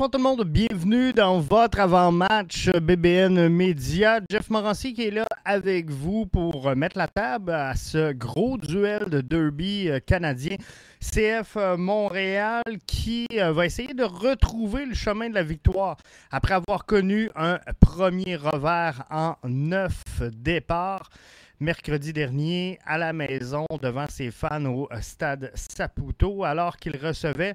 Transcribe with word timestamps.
Bonsoir 0.00 0.12
tout 0.12 0.18
le 0.18 0.24
monde, 0.24 0.44
bienvenue 0.44 1.12
dans 1.12 1.40
votre 1.40 1.78
avant-match 1.78 2.70
BBN 2.70 3.50
Média. 3.50 4.20
Jeff 4.30 4.48
Morancy 4.48 4.94
qui 4.94 5.02
est 5.02 5.10
là 5.10 5.26
avec 5.44 5.90
vous 5.90 6.24
pour 6.24 6.74
mettre 6.74 6.96
la 6.96 7.06
table 7.06 7.52
à 7.52 7.74
ce 7.76 8.14
gros 8.14 8.56
duel 8.56 9.10
de 9.10 9.20
derby 9.20 9.90
euh, 9.90 10.00
canadien. 10.00 10.56
CF 11.00 11.54
euh, 11.58 11.76
Montréal 11.76 12.62
qui 12.86 13.26
euh, 13.34 13.52
va 13.52 13.66
essayer 13.66 13.92
de 13.92 14.04
retrouver 14.04 14.86
le 14.86 14.94
chemin 14.94 15.28
de 15.28 15.34
la 15.34 15.42
victoire 15.42 15.98
après 16.30 16.54
avoir 16.54 16.86
connu 16.86 17.28
un 17.36 17.58
premier 17.78 18.36
revers 18.36 19.04
en 19.10 19.34
neuf 19.44 20.02
départs 20.32 21.10
mercredi 21.60 22.14
dernier 22.14 22.78
à 22.86 22.96
la 22.96 23.12
maison 23.12 23.66
devant 23.82 24.06
ses 24.08 24.30
fans 24.30 24.64
au 24.64 24.88
stade 25.02 25.52
Saputo 25.54 26.42
alors 26.42 26.78
qu'il 26.78 26.96
recevait 26.96 27.54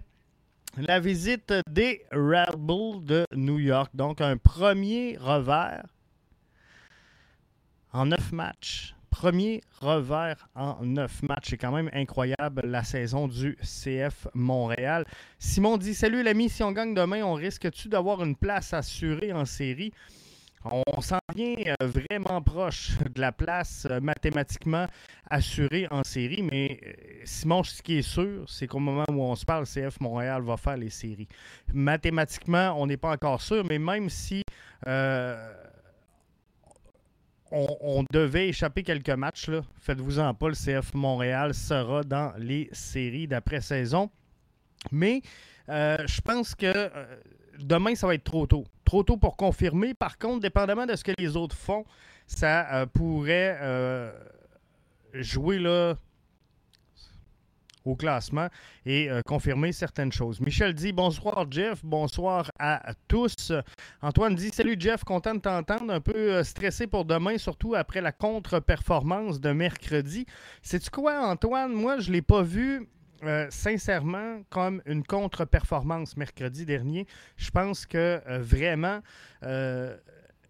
la 0.77 0.99
visite 0.99 1.53
des 1.69 2.03
Red 2.11 2.55
Bulls 2.57 3.03
de 3.03 3.25
New 3.33 3.59
York. 3.59 3.91
Donc, 3.93 4.21
un 4.21 4.37
premier 4.37 5.17
revers 5.17 5.85
en 7.93 8.05
neuf 8.07 8.31
matchs. 8.31 8.93
Premier 9.09 9.61
revers 9.79 10.49
en 10.55 10.83
neuf 10.83 11.23
matchs. 11.23 11.51
C'est 11.51 11.57
quand 11.57 11.71
même 11.71 11.89
incroyable 11.93 12.63
la 12.65 12.83
saison 12.83 13.27
du 13.29 13.57
CF 13.61 14.27
Montréal. 14.33 15.05
Simon 15.39 15.77
dit 15.77 15.93
Salut 15.93 16.21
l'ami, 16.21 16.49
si 16.49 16.63
on 16.63 16.73
gagne 16.73 16.93
demain, 16.93 17.23
on 17.23 17.33
risque-tu 17.33 17.87
d'avoir 17.87 18.21
une 18.23 18.35
place 18.35 18.73
assurée 18.73 19.31
en 19.31 19.45
série 19.45 19.93
on 20.65 21.01
s'en 21.01 21.19
vient 21.35 21.55
euh, 21.81 21.87
vraiment 21.87 22.41
proche 22.41 22.97
de 23.13 23.21
la 23.21 23.31
place 23.31 23.87
euh, 23.89 23.99
mathématiquement 23.99 24.87
assurée 25.29 25.87
en 25.91 26.03
série, 26.03 26.41
mais 26.41 26.79
euh, 26.85 26.93
Simon, 27.23 27.63
ce 27.63 27.81
qui 27.81 27.99
est 27.99 28.01
sûr, 28.01 28.45
c'est 28.47 28.67
qu'au 28.67 28.79
moment 28.79 29.05
où 29.09 29.21
on 29.21 29.35
se 29.35 29.45
parle, 29.45 29.65
CF 29.65 29.99
Montréal 29.99 30.41
va 30.41 30.57
faire 30.57 30.77
les 30.77 30.89
séries. 30.89 31.27
Mathématiquement, 31.73 32.73
on 32.77 32.87
n'est 32.87 32.97
pas 32.97 33.11
encore 33.11 33.41
sûr, 33.41 33.63
mais 33.69 33.79
même 33.79 34.09
si 34.09 34.41
on, 37.51 38.03
devait 38.11 38.49
échapper 38.49 38.83
quelques 38.83 39.09
matchs, 39.09 39.49
faites-vous-en 39.79 40.33
pas, 40.33 40.49
le 40.49 40.55
CF 40.55 40.93
Montréal 40.93 41.53
sera 41.53 42.03
dans 42.03 42.33
les 42.37 42.69
séries 42.71 43.27
d'après-saison. 43.27 44.09
Mais 44.91 45.21
je 45.67 46.21
pense 46.21 46.53
que 46.53 46.89
demain, 47.59 47.95
ça 47.95 48.07
va 48.07 48.15
être 48.15 48.23
trop 48.23 48.47
tôt. 48.47 48.65
Trop 48.83 49.03
tôt 49.03 49.17
pour 49.17 49.37
confirmer. 49.37 49.93
Par 49.93 50.17
contre, 50.17 50.41
dépendamment 50.41 50.85
de 50.85 50.95
ce 50.95 51.03
que 51.03 51.11
les 51.17 51.35
autres 51.35 51.55
font, 51.55 51.85
ça 52.27 52.73
euh, 52.73 52.85
pourrait 52.85 53.57
euh, 53.61 54.11
jouer 55.13 55.59
là, 55.59 55.95
au 57.83 57.95
classement 57.95 58.47
et 58.85 59.09
euh, 59.09 59.21
confirmer 59.21 59.71
certaines 59.71 60.11
choses. 60.11 60.41
Michel 60.41 60.73
dit 60.73 60.91
bonsoir 60.91 61.45
Jeff, 61.51 61.83
bonsoir 61.83 62.49
à 62.57 62.93
tous. 63.07 63.51
Antoine 64.01 64.35
dit 64.35 64.49
salut 64.49 64.75
Jeff, 64.79 65.03
content 65.03 65.35
de 65.35 65.39
t'entendre, 65.39 65.93
un 65.93 66.01
peu 66.01 66.43
stressé 66.43 66.87
pour 66.87 67.05
demain, 67.05 67.37
surtout 67.37 67.75
après 67.75 68.01
la 68.01 68.11
contre-performance 68.11 69.39
de 69.39 69.51
mercredi. 69.51 70.25
Sais-tu 70.63 70.89
quoi 70.89 71.27
Antoine, 71.27 71.73
moi 71.73 71.99
je 71.99 72.11
l'ai 72.11 72.23
pas 72.23 72.41
vu 72.41 72.87
euh, 73.27 73.47
sincèrement, 73.49 74.41
comme 74.49 74.81
une 74.85 75.03
contre-performance 75.03 76.17
mercredi 76.17 76.65
dernier, 76.65 77.07
je 77.37 77.49
pense 77.49 77.85
que 77.85 78.21
euh, 78.27 78.39
vraiment, 78.39 79.01
euh, 79.43 79.95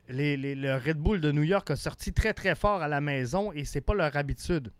le 0.10 0.78
Red 0.78 0.98
Bull 0.98 1.22
de 1.22 1.32
New 1.32 1.44
York 1.44 1.72
a 1.72 1.76
sorti 1.76 2.14
très 2.14 2.34
très 2.34 2.56
fort 2.56 2.82
à 2.82 2.88
la 2.88 3.02
maison 3.02 3.52
et 3.52 3.66
c'est 3.66 3.82
pas 3.82 3.94
leur 3.94 4.16
habitude. 4.16 4.72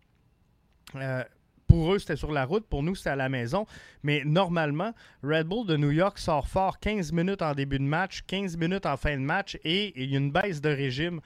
pour 1.66 1.92
eux, 1.92 1.98
c'était 1.98 2.16
sur 2.16 2.30
la 2.30 2.44
route, 2.44 2.66
pour 2.66 2.82
nous, 2.82 2.94
c'était 2.94 3.10
à 3.10 3.16
la 3.16 3.28
maison. 3.28 3.66
Mais 4.02 4.22
normalement, 4.24 4.92
Red 5.22 5.46
Bull 5.48 5.66
de 5.66 5.76
New 5.76 5.90
York 5.90 6.18
sort 6.18 6.48
fort 6.48 6.78
15 6.78 7.12
minutes 7.12 7.42
en 7.42 7.54
début 7.54 7.78
de 7.78 7.84
match, 7.84 8.22
15 8.26 8.56
minutes 8.56 8.86
en 8.86 8.96
fin 8.96 9.16
de 9.16 9.22
match 9.22 9.58
et 9.64 9.92
il 10.00 10.10
y 10.10 10.14
a 10.14 10.18
une 10.18 10.30
baisse 10.30 10.60
de 10.60 10.68
régime 10.68 11.20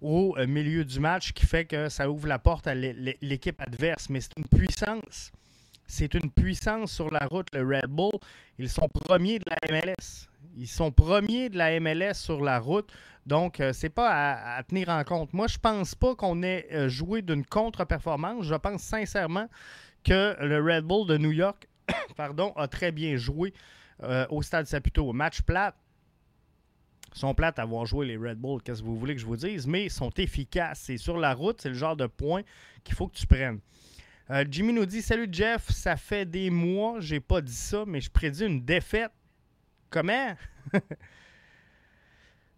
au 0.00 0.36
milieu 0.46 0.84
du 0.84 1.00
match 1.00 1.32
qui 1.32 1.44
fait 1.44 1.64
que 1.64 1.88
ça 1.88 2.10
ouvre 2.10 2.28
la 2.28 2.38
porte 2.38 2.66
à 2.66 2.74
l'équipe 2.74 3.60
adverse. 3.60 4.08
Mais 4.08 4.20
c'est 4.20 4.36
une 4.36 4.46
puissance 4.46 5.32
c'est 5.90 6.14
une 6.14 6.30
puissance 6.30 6.92
sur 6.92 7.10
la 7.10 7.26
route, 7.26 7.48
le 7.52 7.66
Red 7.66 7.90
Bull. 7.90 8.12
Ils 8.58 8.68
sont 8.68 8.88
premiers 8.88 9.38
de 9.40 9.44
la 9.50 9.72
MLS. 9.72 10.28
Ils 10.56 10.68
sont 10.68 10.92
premiers 10.92 11.48
de 11.48 11.58
la 11.58 11.78
MLS 11.80 12.14
sur 12.14 12.40
la 12.40 12.58
route. 12.60 12.90
Donc, 13.26 13.56
ce 13.58 13.62
euh, 13.64 13.72
c'est 13.72 13.90
pas 13.90 14.56
à, 14.56 14.62
tenir 14.62 14.88
en 14.88 15.02
compte. 15.04 15.32
Moi, 15.32 15.46
je 15.48 15.58
pense 15.58 15.94
pas 15.94 16.14
qu'on 16.14 16.42
ait 16.42 16.66
euh, 16.72 16.88
joué 16.88 17.22
d'une 17.22 17.44
contre-performance. 17.44 18.46
Je 18.46 18.54
pense 18.54 18.82
sincèrement 18.82 19.48
que 20.04 20.36
le 20.40 20.62
Red 20.62 20.84
Bull 20.84 21.06
de 21.06 21.18
New 21.18 21.32
York 21.32 21.68
pardon, 22.16 22.52
a 22.56 22.68
très 22.68 22.92
bien 22.92 23.16
joué 23.16 23.52
euh, 24.02 24.26
au 24.30 24.42
Stade 24.42 24.66
Saputo. 24.66 25.12
Match 25.12 25.42
plat. 25.42 25.74
Sont 27.12 27.34
plates 27.34 27.58
à 27.58 27.62
avoir 27.62 27.86
joué 27.86 28.06
les 28.06 28.16
Red 28.16 28.38
Bull, 28.38 28.62
qu'est-ce 28.62 28.82
que 28.82 28.86
vous 28.86 28.96
voulez 28.96 29.16
que 29.16 29.20
je 29.20 29.26
vous 29.26 29.36
dise, 29.36 29.66
mais 29.66 29.86
ils 29.86 29.90
sont 29.90 30.10
efficaces. 30.10 30.82
C'est 30.84 30.96
sur 30.96 31.18
la 31.18 31.34
route, 31.34 31.60
c'est 31.60 31.68
le 31.68 31.74
genre 31.74 31.96
de 31.96 32.06
point 32.06 32.42
qu'il 32.84 32.94
faut 32.94 33.08
que 33.08 33.16
tu 33.16 33.26
prennes. 33.26 33.58
Euh, 34.30 34.44
Jimmy 34.48 34.72
nous 34.72 34.86
dit 34.86 35.02
Salut 35.02 35.28
Jeff, 35.30 35.70
ça 35.70 35.96
fait 35.96 36.24
des 36.24 36.50
mois, 36.50 37.00
j'ai 37.00 37.18
pas 37.18 37.40
dit 37.40 37.52
ça, 37.52 37.82
mais 37.84 38.00
je 38.00 38.08
prédis 38.08 38.44
une 38.44 38.64
défaite. 38.64 39.10
Comment? 39.88 40.36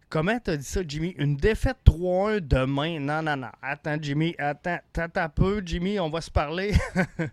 Comment 0.09 0.39
t'as 0.39 0.55
dit 0.55 0.65
ça, 0.65 0.81
Jimmy? 0.87 1.15
Une 1.17 1.35
défaite 1.35 1.77
3-1 1.83 2.41
demain 2.41 2.99
Non, 2.99 3.23
non, 3.23 3.35
non. 3.35 3.49
Attends, 3.59 3.97
Jimmy, 3.99 4.35
attends, 4.37 4.77
attends 4.95 5.21
un 5.21 5.29
peu, 5.29 5.63
Jimmy, 5.65 5.99
on 5.99 6.09
va 6.09 6.21
se 6.21 6.31
parler. 6.31 6.73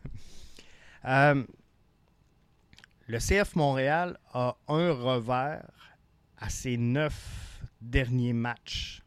Euh, 1.07 1.43
le 3.07 3.19
CF 3.19 3.57
Montréal 3.57 4.19
a 4.34 4.55
un 4.69 4.93
revers 4.93 5.67
à 6.37 6.51
ses 6.51 6.77
neuf 6.77 7.62
derniers 7.81 8.34
matchs. 8.34 9.03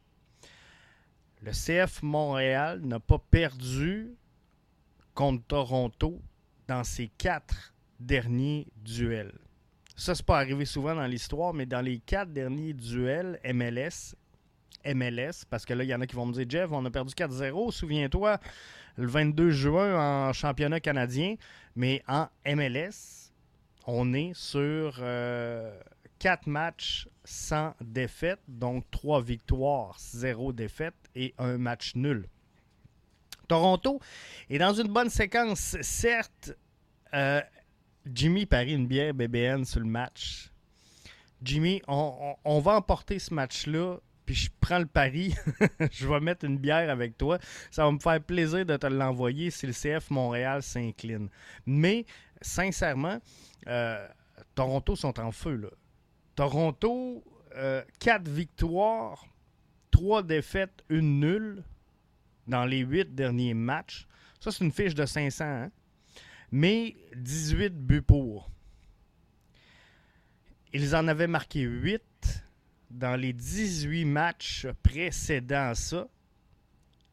Le 1.43 1.51
CF 1.51 2.01
Montréal 2.01 2.81
n'a 2.81 2.99
pas 2.99 3.19
perdu 3.19 4.15
contre 5.13 5.43
Toronto 5.45 6.21
dans 6.67 6.83
ses 6.83 7.07
quatre 7.17 7.73
derniers 7.99 8.67
duels. 8.77 9.33
Ça, 9.95 10.15
c'est 10.15 10.25
pas 10.25 10.39
arrivé 10.39 10.65
souvent 10.65 10.95
dans 10.95 11.05
l'histoire, 11.05 11.53
mais 11.53 11.65
dans 11.65 11.81
les 11.81 11.99
quatre 11.99 12.33
derniers 12.33 12.73
duels 12.73 13.39
MLS, 13.53 14.15
MLS, 14.85 15.45
parce 15.49 15.65
que 15.65 15.73
là, 15.73 15.83
il 15.83 15.89
y 15.89 15.95
en 15.95 16.01
a 16.01 16.07
qui 16.07 16.15
vont 16.15 16.25
me 16.25 16.33
dire 16.33 16.45
Jeff, 16.49 16.69
on 16.71 16.83
a 16.85 16.91
perdu 16.91 17.13
4-0, 17.13 17.71
souviens-toi, 17.71 18.39
le 18.97 19.07
22 19.07 19.51
juin 19.51 20.27
en 20.29 20.33
championnat 20.33 20.79
canadien, 20.79 21.35
mais 21.75 22.03
en 22.07 22.27
MLS, 22.45 23.31
on 23.85 24.13
est 24.13 24.33
sur 24.33 24.95
euh, 24.99 25.79
quatre 26.19 26.47
matchs 26.47 27.07
sans 27.23 27.73
défaite, 27.81 28.39
donc 28.47 28.89
trois 28.91 29.21
victoires, 29.21 29.95
zéro 29.99 30.53
défaite 30.53 30.95
et 31.15 31.33
un 31.37 31.57
match 31.57 31.95
nul. 31.95 32.27
Toronto 33.47 33.99
est 34.49 34.57
dans 34.57 34.73
une 34.73 34.87
bonne 34.87 35.09
séquence. 35.09 35.77
Certes, 35.81 36.53
euh, 37.13 37.41
Jimmy 38.11 38.45
parie 38.45 38.73
une 38.73 38.87
bière 38.87 39.13
BBN 39.13 39.65
sur 39.65 39.79
le 39.79 39.85
match. 39.85 40.49
Jimmy, 41.41 41.81
on, 41.87 42.59
va 42.59 42.77
emporter 42.77 43.19
ce 43.19 43.33
match-là, 43.33 43.97
puis 44.25 44.35
je 44.35 44.49
prends 44.61 44.79
le 44.79 44.85
pari. 44.85 45.35
je 45.91 46.07
vais 46.07 46.19
mettre 46.21 46.45
une 46.45 46.57
bière 46.57 46.89
avec 46.89 47.17
toi. 47.17 47.37
Ça 47.69 47.83
va 47.83 47.91
me 47.91 47.99
faire 47.99 48.21
plaisir 48.21 48.65
de 48.65 48.77
te 48.77 48.87
l'envoyer 48.87 49.51
si 49.51 49.67
le 49.67 49.73
CF 49.73 50.09
Montréal 50.09 50.63
s'incline. 50.63 51.29
Mais, 51.65 52.05
sincèrement, 52.41 53.19
euh, 53.67 54.07
Toronto 54.55 54.95
sont 54.95 55.19
en 55.19 55.31
feu. 55.31 55.69
Toronto, 56.35 57.23
euh, 57.55 57.83
4 57.99 58.27
victoires, 58.29 59.25
3 59.91 60.23
défaites, 60.23 60.83
une 60.89 61.19
nulle 61.19 61.63
dans 62.47 62.65
les 62.65 62.79
huit 62.79 63.13
derniers 63.13 63.53
matchs. 63.53 64.07
Ça, 64.39 64.51
c'est 64.51 64.63
une 64.63 64.71
fiche 64.71 64.95
de 64.95 65.05
500. 65.05 65.43
Hein. 65.45 65.71
Mais 66.51 66.95
18 67.15 67.73
buts 67.73 68.01
pour. 68.01 68.49
Ils 70.73 70.95
en 70.95 71.07
avaient 71.07 71.27
marqué 71.27 71.61
8 71.61 72.01
dans 72.89 73.15
les 73.15 73.33
18 73.33 74.05
matchs 74.05 74.67
précédents 74.81 75.73
ça 75.75 76.07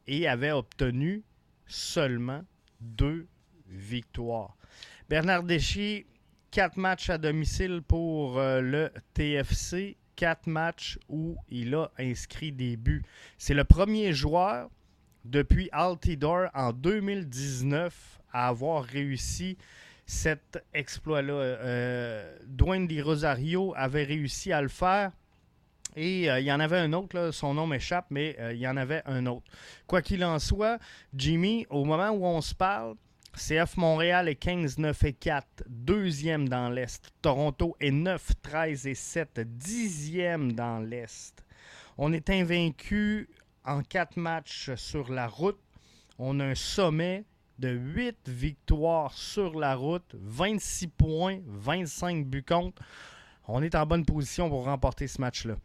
et 0.07 0.27
avaient 0.27 0.51
obtenu 0.51 1.23
seulement 1.65 2.43
deux 2.79 3.27
victoires. 3.67 4.57
Bernard 5.09 5.43
Deschy, 5.43 6.05
4 6.51 6.77
matchs 6.77 7.09
à 7.09 7.17
domicile 7.17 7.81
pour 7.87 8.37
euh, 8.37 8.61
le 8.61 8.91
TFC, 9.13 9.97
4 10.15 10.47
matchs 10.47 10.99
où 11.07 11.37
il 11.49 11.73
a 11.75 11.91
inscrit 11.97 12.51
des 12.51 12.77
buts. 12.77 13.03
C'est 13.37 13.53
le 13.53 13.63
premier 13.63 14.13
joueur 14.13 14.69
depuis 15.25 15.69
Altidore 15.71 16.49
en 16.53 16.71
2019 16.73 18.19
à 18.33 18.47
avoir 18.47 18.83
réussi 18.83 19.57
cet 20.05 20.63
exploit-là. 20.73 21.33
Euh, 21.33 22.37
Dwayne 22.45 22.87
Di 22.87 23.01
Rosario 23.01 23.73
avait 23.75 24.03
réussi 24.03 24.51
à 24.51 24.61
le 24.61 24.67
faire. 24.67 25.11
Et 25.95 26.29
euh, 26.29 26.39
il 26.39 26.45
y 26.45 26.51
en 26.51 26.59
avait 26.59 26.77
un 26.77 26.93
autre, 26.93 27.31
son 27.31 27.53
nom 27.53 27.67
m'échappe, 27.67 28.05
mais 28.09 28.35
euh, 28.39 28.53
il 28.53 28.59
y 28.59 28.67
en 28.67 28.77
avait 28.77 29.01
un 29.05 29.25
autre. 29.25 29.45
Quoi 29.87 30.01
qu'il 30.01 30.23
en 30.23 30.39
soit, 30.39 30.79
Jimmy, 31.13 31.65
au 31.69 31.83
moment 31.83 32.09
où 32.11 32.25
on 32.25 32.41
se 32.41 32.55
parle, 32.55 32.95
CF 33.35 33.77
Montréal 33.77 34.27
est 34.27 34.35
15, 34.35 34.77
9 34.77 35.03
et 35.05 35.13
4, 35.13 35.63
deuxième 35.67 36.49
dans 36.49 36.69
l'Est. 36.69 37.11
Toronto 37.21 37.75
est 37.79 37.91
9, 37.91 38.31
13 38.41 38.87
et 38.87 38.95
7, 38.95 39.39
dixième 39.57 40.51
dans 40.53 40.79
l'Est. 40.79 41.45
On 41.97 42.13
est 42.13 42.29
invaincu 42.29 43.29
en 43.65 43.83
quatre 43.83 44.17
matchs 44.17 44.71
sur 44.75 45.11
la 45.11 45.27
route. 45.27 45.59
On 46.17 46.39
a 46.39 46.45
un 46.45 46.55
sommet 46.55 47.25
de 47.59 47.69
8 47.69 48.27
victoires 48.27 49.13
sur 49.13 49.59
la 49.59 49.75
route, 49.75 50.15
26 50.19 50.87
points, 50.87 51.39
25 51.45 52.25
buts 52.25 52.43
contre. 52.43 52.81
On 53.47 53.61
est 53.61 53.75
en 53.75 53.85
bonne 53.85 54.05
position 54.05 54.49
pour 54.49 54.65
remporter 54.65 55.07
ce 55.07 55.21
match-là. 55.21 55.55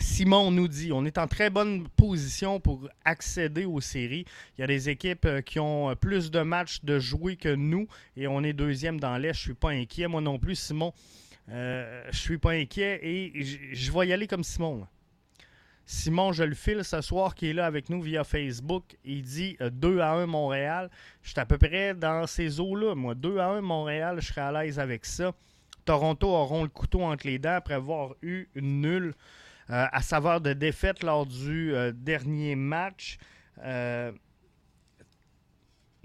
Simon 0.00 0.50
nous 0.50 0.68
dit 0.68 0.90
on 0.92 1.04
est 1.04 1.18
en 1.18 1.26
très 1.26 1.50
bonne 1.50 1.86
position 1.88 2.60
pour 2.60 2.88
accéder 3.04 3.64
aux 3.64 3.80
séries. 3.80 4.24
Il 4.56 4.62
y 4.62 4.64
a 4.64 4.66
des 4.66 4.88
équipes 4.88 5.26
euh, 5.26 5.42
qui 5.42 5.58
ont 5.60 5.90
euh, 5.90 5.94
plus 5.94 6.30
de 6.30 6.40
matchs 6.40 6.82
de 6.82 6.98
jouer 6.98 7.36
que 7.36 7.54
nous 7.54 7.86
et 8.16 8.26
on 8.26 8.42
est 8.42 8.54
deuxième 8.54 8.98
dans 8.98 9.16
l'Est. 9.18 9.34
Je 9.34 9.40
ne 9.40 9.42
suis 9.42 9.54
pas 9.54 9.70
inquiet. 9.70 10.06
Moi 10.08 10.20
non 10.20 10.38
plus, 10.38 10.56
Simon. 10.56 10.94
Euh, 11.50 12.04
je 12.10 12.18
suis 12.18 12.38
pas 12.38 12.52
inquiet 12.52 13.00
et 13.02 13.32
je 13.72 13.92
vais 13.92 14.08
y 14.08 14.12
aller 14.12 14.26
comme 14.26 14.44
Simon. 14.44 14.86
Simon, 15.92 16.32
je 16.32 16.42
le 16.42 16.54
file 16.54 16.84
ce 16.84 17.02
soir, 17.02 17.34
qui 17.34 17.50
est 17.50 17.52
là 17.52 17.66
avec 17.66 17.90
nous 17.90 18.00
via 18.00 18.24
Facebook. 18.24 18.96
Il 19.04 19.22
dit 19.22 19.58
2 19.60 20.00
à 20.00 20.12
1 20.12 20.26
Montréal. 20.26 20.90
Je 21.20 21.30
suis 21.30 21.38
à 21.38 21.44
peu 21.44 21.58
près 21.58 21.94
dans 21.94 22.26
ces 22.26 22.60
eaux-là. 22.60 22.94
Moi, 22.94 23.14
2 23.14 23.38
à 23.38 23.48
1 23.48 23.60
Montréal, 23.60 24.16
je 24.18 24.28
serais 24.28 24.40
à 24.40 24.52
l'aise 24.52 24.78
avec 24.78 25.04
ça. 25.04 25.32
Toronto 25.84 26.28
auront 26.28 26.62
le 26.62 26.70
couteau 26.70 27.02
entre 27.02 27.26
les 27.26 27.38
dents 27.38 27.56
après 27.56 27.74
avoir 27.74 28.14
eu 28.22 28.48
une 28.54 28.80
nulle 28.80 29.14
euh, 29.68 29.86
à 29.92 30.00
saveur 30.00 30.40
de 30.40 30.54
défaite 30.54 31.02
lors 31.02 31.26
du 31.26 31.74
euh, 31.74 31.92
dernier 31.94 32.56
match. 32.56 33.18
Euh, 33.62 34.12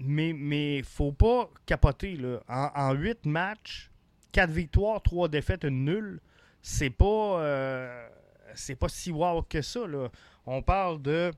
mais 0.00 0.28
il 0.28 0.78
ne 0.80 0.82
faut 0.84 1.12
pas 1.12 1.48
capoter. 1.64 2.16
Là. 2.16 2.40
En, 2.46 2.92
8 2.92 3.24
matchs, 3.24 3.90
4 4.32 4.50
victoires, 4.50 5.02
3 5.02 5.28
défaites, 5.28 5.64
une 5.64 5.86
nulle, 5.86 6.20
c'est 6.60 6.90
pas, 6.90 7.40
c'est 8.60 8.76
pas 8.76 8.88
si 8.88 9.10
wow 9.10 9.42
que 9.42 9.62
ça. 9.62 9.80
On 10.46 10.62
parle 10.62 11.00
de 11.02 11.30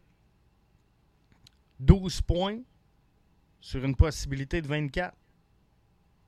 12 1.81 2.21
points 2.23 2.59
sur 3.61 3.85
une 3.85 3.97
possibilité 3.97 4.63
de 4.63 4.67
24. 4.67 5.15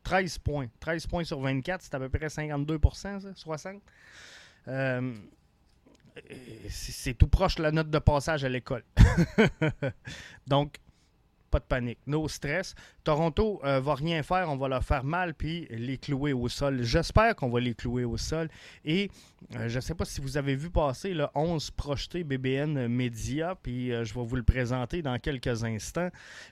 13 0.03 0.39
points. 0.39 0.69
13 0.81 1.07
points 1.07 1.25
sur 1.25 1.41
24, 1.41 1.83
c'est 1.83 1.95
à 1.95 1.99
peu 2.01 2.09
près 2.09 2.29
52 2.29 2.81
ça, 2.93 3.19
60 3.35 3.83
c'est 6.69 7.15
tout 7.15 7.29
proche 7.29 7.57
de 7.57 7.63
la 7.63 7.73
note 7.73 7.91
de 7.91 7.99
passage 7.99 8.45
à 8.45 8.49
l'école. 8.49 8.85
Donc, 10.47 10.77
pas 11.53 11.61
de 11.61 11.65
panique, 11.65 11.99
no 12.07 12.27
stress. 12.29 12.75
Toronto 13.05 13.61
euh, 13.63 13.79
va 13.81 13.95
rien 13.95 14.23
faire, 14.23 14.49
on 14.49 14.57
va 14.57 14.69
leur 14.69 14.83
faire 14.83 15.05
mal 15.05 15.35
puis 15.35 15.69
les 15.71 15.99
clouer 15.99 16.33
au 16.33 16.49
sol. 16.49 16.83
J'espère 16.83 17.37
qu'on 17.37 17.51
va 17.51 17.61
les 17.61 17.75
clouer 17.75 18.05
au 18.05 18.17
sol. 18.17 18.49
Et 18.87 19.11
euh, 19.57 19.69
je 19.69 19.77
ne 19.77 19.81
sais 19.81 19.95
pas 19.95 20.07
si 20.07 20.23
vous 20.23 20.39
avez 20.39 20.57
vu 20.57 20.71
passer 20.71 21.13
le 21.13 21.27
11 21.35 21.71
projeté 21.73 22.25
BBN 22.25 22.89
Media, 22.89 23.55
puis 23.55 23.93
euh, 23.93 24.03
je 24.05 24.15
vais 24.15 24.25
vous 24.25 24.37
le 24.37 24.43
présenter 24.43 25.03
dans 25.03 25.19
quelques 25.19 25.63
instants. 25.63 26.09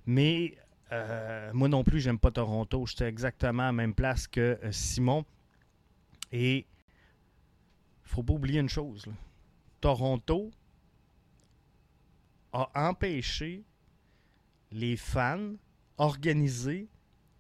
Mais 0.06 0.54
moi 1.54 1.68
non 1.68 1.84
plus, 1.84 2.00
j'aime 2.00 2.18
pas 2.18 2.32
Toronto. 2.32 2.84
J'étais 2.84 3.06
exactement 3.06 3.62
à 3.62 3.66
la 3.66 3.72
même 3.72 3.94
place 3.94 4.26
que 4.26 4.58
Simon. 4.72 5.24
Et 6.32 6.66
faut 8.02 8.24
pas 8.24 8.32
oublier 8.32 8.58
une 8.58 8.68
chose. 8.68 9.06
Toronto 9.80 10.50
a 12.52 12.68
empêché 12.74 13.62
les 14.70 14.96
fans 14.96 15.54
organisés 15.96 16.88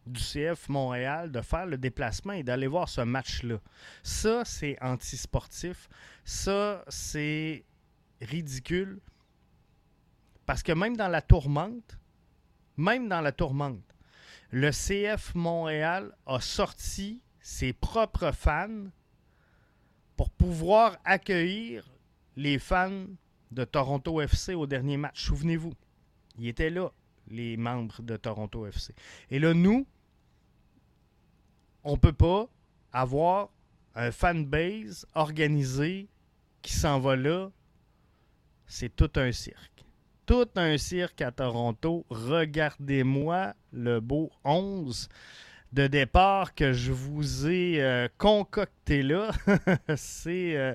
du 0.06 0.20
CF 0.20 0.68
Montréal 0.68 1.30
de 1.30 1.40
faire 1.40 1.66
le 1.66 1.78
déplacement 1.78 2.32
et 2.32 2.42
d'aller 2.42 2.66
voir 2.66 2.88
ce 2.88 3.00
match-là. 3.00 3.60
Ça, 4.02 4.44
c'est 4.44 4.76
antisportif. 4.82 5.88
Ça, 6.24 6.84
c'est 6.88 7.64
ridicule. 8.20 9.00
Parce 10.46 10.62
que 10.62 10.72
même 10.72 10.96
dans 10.96 11.08
la 11.08 11.22
tourmente, 11.22 11.98
même 12.76 13.08
dans 13.08 13.20
la 13.20 13.32
tourmente, 13.32 13.84
le 14.50 14.70
CF 14.70 15.34
Montréal 15.34 16.12
a 16.26 16.40
sorti 16.40 17.22
ses 17.40 17.72
propres 17.72 18.32
fans 18.32 18.86
pour 20.16 20.30
pouvoir 20.30 20.98
accueillir 21.04 21.88
les 22.36 22.58
fans 22.58 23.06
de 23.52 23.64
Toronto 23.64 24.20
FC 24.20 24.54
au 24.54 24.66
dernier 24.66 24.96
match. 24.96 25.24
Souvenez-vous, 25.24 25.72
ils 26.38 26.48
étaient 26.48 26.70
là, 26.70 26.90
les 27.30 27.56
membres 27.56 28.02
de 28.02 28.16
Toronto 28.16 28.66
FC. 28.66 28.94
Et 29.30 29.38
là, 29.38 29.54
nous, 29.54 29.86
on 31.84 31.92
ne 31.92 31.98
peut 31.98 32.12
pas 32.12 32.48
avoir 32.92 33.50
un 33.94 34.10
fanbase 34.10 35.06
organisé 35.14 36.08
qui 36.62 36.72
s'en 36.72 37.00
va 37.00 37.16
là. 37.16 37.50
C'est 38.66 38.94
tout 38.94 39.10
un 39.16 39.32
cirque. 39.32 39.84
Tout 40.26 40.48
un 40.56 40.78
cirque 40.78 41.22
à 41.22 41.32
Toronto. 41.32 42.06
Regardez-moi 42.10 43.54
le 43.72 44.00
beau 44.00 44.30
11 44.44 45.08
de 45.72 45.86
départ 45.86 46.54
que 46.54 46.72
je 46.72 46.92
vous 46.92 47.48
ai 47.48 47.80
euh, 47.80 48.08
concocté 48.18 49.02
là. 49.02 49.30
C'est 49.96 50.56
euh, 50.56 50.74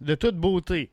de 0.00 0.14
toute 0.14 0.36
beauté. 0.36 0.90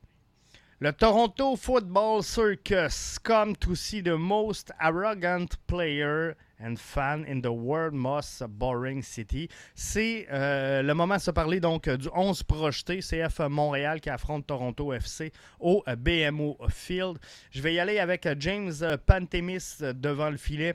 Le 0.82 0.92
Toronto 0.92 1.54
Football 1.54 2.24
Circus 2.24 3.16
come 3.22 3.54
to 3.54 3.76
see 3.76 4.00
the 4.00 4.18
most 4.18 4.72
arrogant 4.80 5.56
player 5.68 6.34
and 6.58 6.74
fan 6.76 7.24
in 7.24 7.40
the 7.40 7.52
world 7.52 7.94
most 7.94 8.42
boring 8.58 9.00
city. 9.00 9.48
C'est 9.76 10.26
euh, 10.32 10.82
le 10.82 10.92
moment 10.92 11.18
de 11.18 11.20
se 11.20 11.30
parler 11.30 11.60
donc 11.60 11.88
du 11.88 12.08
11 12.12 12.42
projeté 12.42 12.98
CF 12.98 13.38
Montréal 13.48 14.00
qui 14.00 14.10
affronte 14.10 14.48
Toronto 14.48 14.92
FC 14.92 15.30
au 15.60 15.84
BMO 15.86 16.58
Field. 16.68 17.16
Je 17.52 17.62
vais 17.62 17.74
y 17.74 17.78
aller 17.78 18.00
avec 18.00 18.26
James 18.40 18.74
Pantemis 19.06 19.76
devant 19.94 20.30
le 20.30 20.36
filet. 20.36 20.74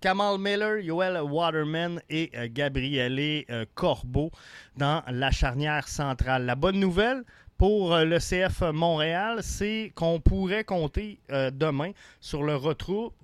Kamal 0.00 0.38
Miller, 0.38 0.78
Yoel 0.78 1.20
Waterman 1.22 2.00
et 2.10 2.30
euh, 2.36 2.48
Gabriele 2.50 3.44
euh, 3.50 3.64
Corbeau 3.74 4.30
dans 4.76 5.02
la 5.08 5.30
charnière 5.30 5.88
centrale. 5.88 6.44
La 6.44 6.54
bonne 6.54 6.78
nouvelle 6.78 7.24
pour 7.58 7.94
euh, 7.94 8.04
le 8.04 8.18
CF 8.18 8.62
Montréal, 8.72 9.40
c'est 9.42 9.92
qu'on 9.94 10.20
pourrait 10.20 10.64
compter 10.64 11.20
demain 11.28 11.92
sur 12.20 12.42
le 12.42 12.56
retour, 12.56 13.14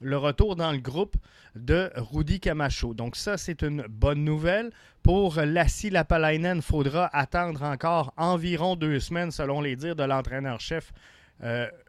le 0.00 0.16
retour 0.16 0.56
dans 0.56 0.72
le 0.72 0.78
groupe 0.78 1.16
de 1.54 1.90
Rudy 1.96 2.40
Camacho. 2.40 2.94
Donc 2.94 3.16
ça, 3.16 3.36
c'est 3.36 3.62
une 3.62 3.82
bonne 3.88 4.24
nouvelle. 4.24 4.70
Pour 5.02 5.36
Lassie 5.36 5.90
Lapalainen, 5.90 6.58
il 6.58 6.62
faudra 6.62 7.08
attendre 7.16 7.62
encore 7.62 8.12
environ 8.16 8.74
deux 8.74 9.00
semaines, 9.00 9.30
selon 9.30 9.60
les 9.60 9.76
dires 9.76 9.96
de 9.96 10.02
l'entraîneur-chef 10.02 10.92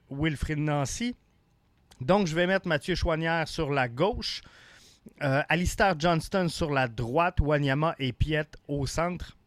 Wilfried 0.10 0.60
Nancy. 0.60 1.16
Donc, 2.02 2.28
je 2.28 2.36
vais 2.36 2.48
mettre 2.48 2.68
Mathieu 2.68 2.96
Chouanière 2.96 3.48
sur 3.48 3.72
la 3.72 3.88
gauche, 3.88 4.42
euh, 5.22 5.42
Alistair 5.48 5.96
Johnston 5.98 6.50
sur 6.50 6.72
la 6.72 6.88
droite, 6.88 7.40
Wanyama 7.40 7.96
et 8.00 8.12
Piet 8.12 8.48
au 8.68 8.86
centre. 8.86 9.38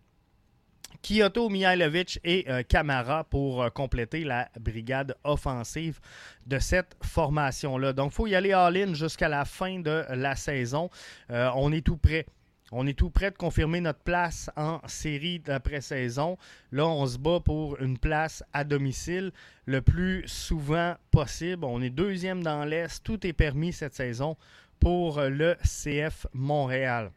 Kyoto, 1.02 1.48
Mihailovic 1.48 2.20
et 2.24 2.44
Camara 2.44 2.58
euh, 2.58 2.62
Kamara 2.62 3.24
pour 3.24 3.62
euh, 3.62 3.70
compléter 3.70 4.24
la 4.24 4.48
brigade 4.58 5.16
offensive 5.24 6.00
de 6.46 6.58
cette 6.58 6.96
formation-là. 7.02 7.92
Donc, 7.92 8.12
il 8.12 8.14
faut 8.14 8.26
y 8.26 8.34
aller 8.34 8.52
all-in 8.52 8.94
jusqu'à 8.94 9.28
la 9.28 9.44
fin 9.44 9.80
de 9.80 10.04
la 10.10 10.36
saison. 10.36 10.90
on 11.30 11.72
est 11.72 11.84
tout 11.84 11.96
prêt. 11.96 12.26
On 12.70 12.86
est 12.86 12.98
tout 12.98 13.08
prêt 13.08 13.30
de 13.30 13.36
confirmer 13.36 13.80
notre 13.80 14.00
place 14.00 14.50
en 14.54 14.80
série 14.86 15.38
d'après-saison. 15.38 16.36
Là, 16.70 16.86
on 16.86 17.06
se 17.06 17.16
bat 17.16 17.40
pour 17.40 17.80
une 17.80 17.96
place 17.96 18.44
à 18.52 18.64
domicile 18.64 19.32
le 19.64 19.80
plus 19.80 20.24
souvent 20.26 20.94
possible. 21.10 21.64
On 21.64 21.80
est 21.80 21.88
deuxième 21.88 22.42
dans 22.42 22.66
l'Est. 22.66 23.02
Tout 23.02 23.26
est 23.26 23.32
permis 23.32 23.72
cette 23.72 23.94
saison 23.94 24.36
pour 24.80 25.20
le 25.22 25.56
CF 25.64 26.26
Montréal. 26.34 27.10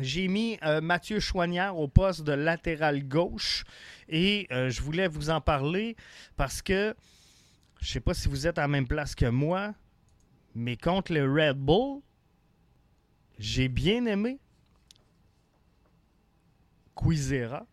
J'ai 0.00 0.26
mis 0.26 0.58
euh, 0.62 0.80
Mathieu 0.80 1.20
Chouanière 1.20 1.76
au 1.76 1.86
poste 1.86 2.22
de 2.22 2.32
latéral 2.32 3.06
gauche 3.06 3.64
et 4.08 4.46
euh, 4.50 4.70
je 4.70 4.80
voulais 4.80 5.06
vous 5.06 5.28
en 5.28 5.42
parler 5.42 5.96
parce 6.36 6.62
que 6.62 6.94
je 7.80 7.88
ne 7.88 7.92
sais 7.92 8.00
pas 8.00 8.14
si 8.14 8.28
vous 8.28 8.46
êtes 8.46 8.56
à 8.58 8.62
la 8.62 8.68
même 8.68 8.86
place 8.86 9.14
que 9.14 9.26
moi, 9.26 9.74
mais 10.54 10.76
contre 10.76 11.12
le 11.12 11.30
Red 11.30 11.58
Bull, 11.58 12.00
j'ai 13.38 13.68
bien 13.68 14.06
aimé 14.06 14.38
Quizera. 16.96 17.66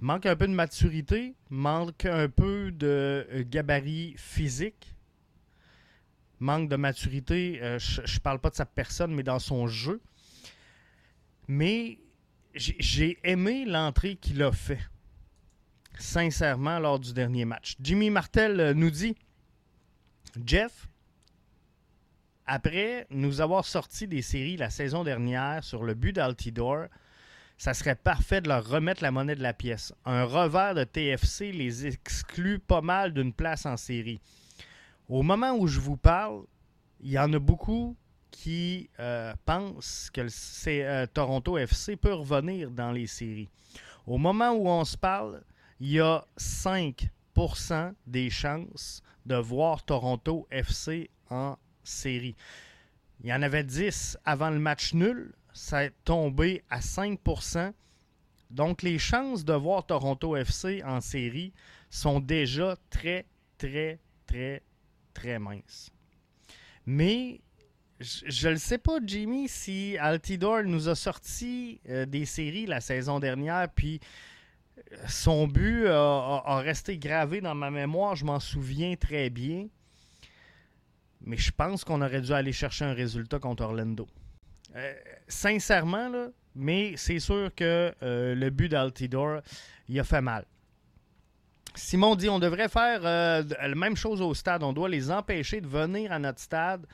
Manque 0.00 0.26
un 0.26 0.34
peu 0.34 0.46
de 0.46 0.54
maturité, 0.54 1.34
manque 1.50 2.06
un 2.06 2.28
peu 2.28 2.72
de 2.72 3.26
euh, 3.30 3.44
gabarit 3.46 4.14
physique, 4.16 4.94
manque 6.38 6.70
de 6.70 6.76
maturité, 6.76 7.60
je 7.78 8.00
ne 8.00 8.18
parle 8.20 8.38
pas 8.38 8.50
de 8.50 8.56
sa 8.56 8.66
personne, 8.66 9.14
mais 9.14 9.22
dans 9.22 9.38
son 9.38 9.66
jeu. 9.66 10.00
Mais 11.48 11.98
j'ai 12.54 13.18
aimé 13.24 13.64
l'entrée 13.64 14.16
qu'il 14.16 14.42
a 14.42 14.52
fait, 14.52 14.80
sincèrement, 15.98 16.78
lors 16.78 16.98
du 16.98 17.12
dernier 17.12 17.44
match. 17.44 17.76
Jimmy 17.80 18.10
Martel 18.10 18.60
euh, 18.60 18.74
nous 18.74 18.90
dit 18.90 19.16
Jeff, 20.44 20.88
après 22.46 23.06
nous 23.10 23.40
avoir 23.40 23.64
sorti 23.64 24.06
des 24.06 24.22
séries 24.22 24.56
la 24.56 24.70
saison 24.70 25.04
dernière 25.04 25.62
sur 25.64 25.84
le 25.84 25.94
but 25.94 26.12
d'Altidor, 26.12 26.86
ça 27.58 27.74
serait 27.74 27.94
parfait 27.94 28.40
de 28.40 28.48
leur 28.48 28.66
remettre 28.66 29.02
la 29.02 29.10
monnaie 29.10 29.36
de 29.36 29.42
la 29.42 29.52
pièce. 29.52 29.92
Un 30.04 30.24
revers 30.24 30.74
de 30.74 30.84
TFC 30.84 31.52
les 31.52 31.86
exclut 31.86 32.58
pas 32.58 32.80
mal 32.80 33.12
d'une 33.12 33.32
place 33.32 33.66
en 33.66 33.76
série. 33.76 34.20
Au 35.08 35.22
moment 35.22 35.52
où 35.52 35.66
je 35.66 35.78
vous 35.78 35.96
parle, 35.96 36.42
il 37.00 37.10
y 37.10 37.18
en 37.18 37.32
a 37.32 37.38
beaucoup 37.38 37.96
qui 38.32 38.90
euh, 38.98 39.34
pensent 39.44 40.10
que 40.12 40.22
le 40.22 40.30
euh, 40.66 41.06
Toronto 41.06 41.56
FC 41.56 41.94
peut 41.94 42.14
revenir 42.14 42.70
dans 42.70 42.90
les 42.90 43.06
séries. 43.06 43.48
Au 44.06 44.18
moment 44.18 44.50
où 44.50 44.66
on 44.66 44.84
se 44.84 44.96
parle, 44.96 45.42
il 45.78 45.92
y 45.92 46.00
a 46.00 46.24
5% 46.38 47.94
des 48.06 48.30
chances 48.30 49.02
de 49.26 49.36
voir 49.36 49.84
Toronto 49.84 50.48
FC 50.50 51.08
en 51.30 51.56
série. 51.84 52.34
Il 53.22 53.28
y 53.28 53.32
en 53.32 53.42
avait 53.42 53.62
10 53.62 54.18
avant 54.24 54.50
le 54.50 54.58
match 54.58 54.94
nul. 54.94 55.32
Ça 55.52 55.84
est 55.84 55.92
tombé 56.04 56.64
à 56.70 56.80
5% 56.80 57.72
Donc, 58.50 58.82
les 58.82 58.98
chances 58.98 59.44
de 59.44 59.52
voir 59.52 59.86
Toronto 59.86 60.34
FC 60.34 60.82
en 60.84 61.00
série 61.00 61.52
sont 61.90 62.18
déjà 62.18 62.76
très, 62.90 63.26
très, 63.58 64.00
très, 64.26 64.62
très 65.14 65.38
minces. 65.38 65.90
Mais 66.86 67.40
je 68.02 68.48
ne 68.48 68.56
sais 68.56 68.78
pas, 68.78 68.98
Jimmy, 69.04 69.48
si 69.48 69.96
Altidor 69.98 70.64
nous 70.64 70.88
a 70.88 70.94
sorti 70.94 71.80
euh, 71.88 72.06
des 72.06 72.24
séries 72.24 72.66
la 72.66 72.80
saison 72.80 73.20
dernière, 73.20 73.68
puis 73.68 74.00
euh, 74.76 74.96
son 75.08 75.46
but 75.46 75.86
a, 75.86 76.56
resté 76.58 76.98
gravé 76.98 77.40
dans 77.40 77.54
ma 77.54 77.70
mémoire, 77.70 78.16
je 78.16 78.24
m'en 78.24 78.40
souviens 78.40 78.94
très 78.96 79.30
bien. 79.30 79.68
Mais 81.24 81.36
je 81.36 81.52
pense 81.52 81.84
qu'on 81.84 82.02
aurait 82.02 82.20
dû 82.20 82.32
aller 82.32 82.52
chercher 82.52 82.84
un 82.84 82.94
résultat 82.94 83.38
contre 83.38 83.62
Orlando. 83.62 84.08
Euh, 84.74 84.92
sincèrement, 85.28 86.10
mais 86.56 86.94
c'est 86.96 87.20
sûr 87.20 87.54
que 87.54 87.94
le 88.00 88.50
but 88.50 88.68
d'Altidor, 88.68 89.40
il 89.88 90.00
a 90.00 90.04
fait 90.04 90.20
mal. 90.20 90.44
Simon 91.74 92.16
dit 92.16 92.28
on 92.28 92.38
devrait 92.38 92.68
faire 92.68 93.00
la 93.02 93.74
même 93.74 93.96
chose 93.96 94.20
au 94.20 94.34
stade. 94.34 94.62
On 94.62 94.72
doit 94.72 94.88
les 94.88 95.10
empêcher 95.10 95.60
de 95.60 95.68
venir 95.68 96.12
à 96.12 96.18
notre 96.18 96.40
stade 96.40 96.86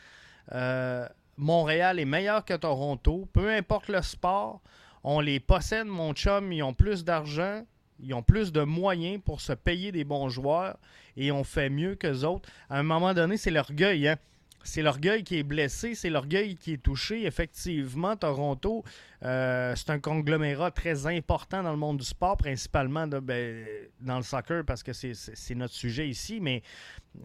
euh, 0.52 1.06
Montréal 1.36 1.98
est 1.98 2.04
meilleur 2.04 2.44
que 2.44 2.54
Toronto. 2.54 3.28
Peu 3.32 3.50
importe 3.50 3.88
le 3.88 4.02
sport, 4.02 4.60
on 5.04 5.20
les 5.20 5.40
possède, 5.40 5.86
mon 5.86 6.12
chum. 6.12 6.52
Ils 6.52 6.62
ont 6.62 6.74
plus 6.74 7.04
d'argent, 7.04 7.62
ils 8.00 8.14
ont 8.14 8.22
plus 8.22 8.52
de 8.52 8.62
moyens 8.62 9.20
pour 9.24 9.40
se 9.40 9.52
payer 9.52 9.92
des 9.92 10.04
bons 10.04 10.28
joueurs 10.28 10.76
et 11.16 11.32
on 11.32 11.44
fait 11.44 11.70
mieux 11.70 11.94
que 11.94 12.24
autres. 12.24 12.48
À 12.70 12.78
un 12.78 12.82
moment 12.82 13.14
donné, 13.14 13.36
c'est 13.36 13.50
l'orgueil. 13.50 14.08
Hein? 14.08 14.16
C'est 14.64 14.82
l'orgueil 14.82 15.24
qui 15.24 15.38
est 15.38 15.42
blessé, 15.42 15.94
c'est 15.94 16.10
l'orgueil 16.10 16.56
qui 16.56 16.74
est 16.74 16.82
touché. 16.82 17.24
Effectivement, 17.24 18.16
Toronto, 18.16 18.84
euh, 19.22 19.74
c'est 19.76 19.90
un 19.90 19.98
conglomérat 19.98 20.70
très 20.70 21.06
important 21.06 21.62
dans 21.62 21.70
le 21.70 21.78
monde 21.78 21.98
du 21.98 22.04
sport, 22.04 22.36
principalement 22.36 23.06
ben, 23.06 23.64
dans 24.00 24.16
le 24.16 24.22
soccer, 24.22 24.64
parce 24.64 24.82
que 24.82 24.92
c'est 24.92 25.54
notre 25.54 25.74
sujet 25.74 26.08
ici. 26.08 26.40
Mais 26.40 26.62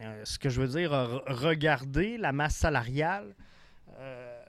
euh, 0.02 0.22
ce 0.24 0.40
que 0.40 0.50
je 0.50 0.62
veux 0.62 0.68
dire, 0.68 0.92
regardez 1.28 2.18
la 2.18 2.32
masse 2.32 2.56
salariale 2.56 3.36
euh, 4.00 4.42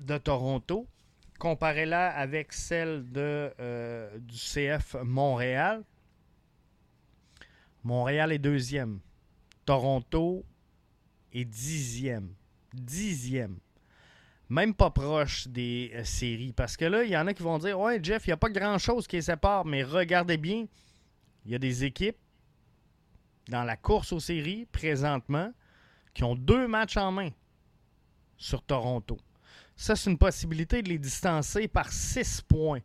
de 0.00 0.18
Toronto, 0.18 0.86
comparez-la 1.38 2.08
avec 2.08 2.52
celle 2.52 3.10
de, 3.12 3.52
du 4.18 4.36
CF 4.36 4.96
Montréal. 5.04 5.84
Montréal 7.84 8.32
est 8.32 8.38
deuxième. 8.38 9.00
Toronto 9.64 10.44
est 11.32 11.44
dixième. 11.44 12.34
Dixième. 12.72 13.58
Même 14.48 14.74
pas 14.74 14.90
proche 14.90 15.46
des 15.48 15.90
euh, 15.94 16.04
séries. 16.04 16.52
Parce 16.52 16.76
que 16.76 16.84
là, 16.84 17.04
il 17.04 17.10
y 17.10 17.16
en 17.16 17.26
a 17.26 17.34
qui 17.34 17.42
vont 17.42 17.58
dire 17.58 17.78
Ouais, 17.78 17.98
Jeff, 18.02 18.26
il 18.26 18.30
n'y 18.30 18.34
a 18.34 18.38
pas 18.38 18.50
grand-chose 18.50 19.06
qui 19.06 19.16
les 19.16 19.22
sépare, 19.22 19.64
mais 19.64 19.82
regardez 19.82 20.38
bien, 20.38 20.66
il 21.44 21.52
y 21.52 21.54
a 21.54 21.58
des 21.58 21.84
équipes 21.84 22.16
dans 23.48 23.64
la 23.64 23.76
course 23.76 24.12
aux 24.12 24.20
séries 24.20 24.66
présentement 24.66 25.52
qui 26.14 26.24
ont 26.24 26.34
deux 26.34 26.66
matchs 26.66 26.96
en 26.96 27.12
main 27.12 27.30
sur 28.36 28.62
Toronto. 28.62 29.18
Ça, 29.76 29.94
c'est 29.96 30.10
une 30.10 30.18
possibilité 30.18 30.82
de 30.82 30.88
les 30.88 30.98
distancer 30.98 31.68
par 31.68 31.92
six 31.92 32.42
points. 32.42 32.80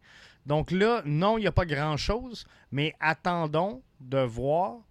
Donc 0.45 0.71
là, 0.71 1.01
non, 1.05 1.38
il 1.38 1.41
n'y 1.41 1.47
a 1.47 1.51
pas 1.51 1.65
grand-chose, 1.65 2.45
mais 2.71 2.93
attendons 3.00 3.81
de 4.00 4.19
voir 4.19 4.81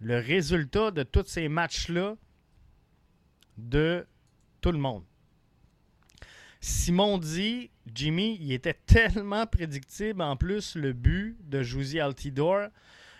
le 0.00 0.18
résultat 0.18 0.90
de 0.90 1.02
tous 1.02 1.26
ces 1.26 1.48
matchs-là 1.48 2.16
de 3.56 4.06
tout 4.60 4.72
le 4.72 4.78
monde. 4.78 5.04
Simon 6.60 7.18
dit, 7.18 7.70
Jimmy, 7.86 8.38
il 8.40 8.52
était 8.52 8.74
tellement 8.86 9.46
prédictible 9.46 10.22
en 10.22 10.36
plus 10.36 10.74
le 10.74 10.92
but 10.92 11.36
de 11.48 11.62
Josie 11.62 12.00
Altidor. 12.00 12.68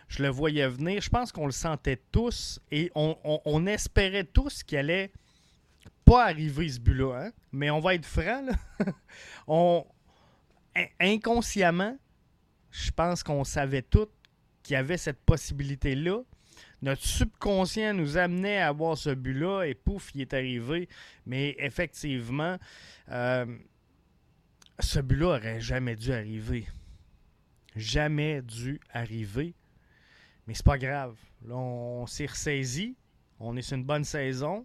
Je 0.08 0.22
le 0.22 0.28
voyais 0.28 0.68
venir. 0.68 1.02
Je 1.02 1.10
pense 1.10 1.32
qu'on 1.32 1.46
le 1.46 1.52
sentait 1.52 2.00
tous 2.10 2.60
et 2.70 2.90
on, 2.94 3.66
espérait 3.66 4.24
tous 4.24 4.62
qu'il 4.62 4.78
allait 4.78 5.12
pas 6.04 6.24
arriver 6.24 6.68
ce 6.68 6.80
but-là. 6.80 7.26
Hein. 7.26 7.32
Mais 7.52 7.70
on 7.70 7.80
va 7.80 7.94
être 7.94 8.06
franc. 8.06 8.46
on, 9.46 9.84
inconsciemment, 10.98 11.98
je 12.70 12.90
pense 12.90 13.22
qu'on 13.22 13.44
savait 13.44 13.82
tous 13.82 14.08
qu'il 14.62 14.74
y 14.74 14.76
avait 14.76 14.96
cette 14.96 15.20
possibilité-là 15.20 16.22
notre 16.80 17.04
subconscient 17.04 17.92
nous 17.94 18.16
amenait 18.16 18.58
à 18.58 18.68
avoir 18.68 18.96
ce 18.96 19.10
but-là 19.10 19.64
et 19.64 19.74
pouf, 19.74 20.10
il 20.14 20.20
est 20.20 20.34
arrivé. 20.34 20.88
Mais 21.26 21.56
effectivement, 21.58 22.56
euh, 23.10 23.46
ce 24.78 25.00
but-là 25.00 25.38
aurait 25.38 25.60
jamais 25.60 25.96
dû 25.96 26.12
arriver. 26.12 26.66
Jamais 27.74 28.42
dû 28.42 28.80
arriver. 28.92 29.54
Mais 30.46 30.54
c'est 30.54 30.64
pas 30.64 30.78
grave. 30.78 31.16
Là, 31.46 31.56
on, 31.56 32.06
s'est 32.06 32.26
ressaisi. 32.26 32.96
On 33.40 33.56
est 33.56 33.62
sur 33.62 33.76
une 33.76 33.84
bonne 33.84 34.04
saison. 34.04 34.64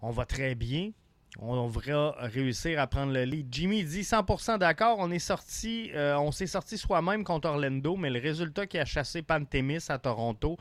On 0.00 0.10
va 0.10 0.24
très 0.24 0.54
bien. 0.54 0.92
On 1.38 1.68
va 1.68 2.12
réussir 2.18 2.80
à 2.80 2.86
prendre 2.86 3.12
le 3.12 3.24
lead. 3.24 3.46
Jimmy 3.52 3.84
dit 3.84 4.02
100% 4.02 4.58
d'accord. 4.58 4.96
On 4.98 5.10
est 5.10 5.20
sorti, 5.20 5.90
euh, 5.94 6.16
on 6.16 6.32
s'est 6.32 6.48
sorti 6.48 6.76
soi-même 6.76 7.22
contre 7.22 7.48
Orlando, 7.48 7.96
mais 7.96 8.10
le 8.10 8.18
résultat 8.18 8.66
qui 8.66 8.78
a 8.78 8.84
chassé 8.84 9.22
Pantémis 9.22 9.84
à 9.88 9.98
Toronto 9.98 10.56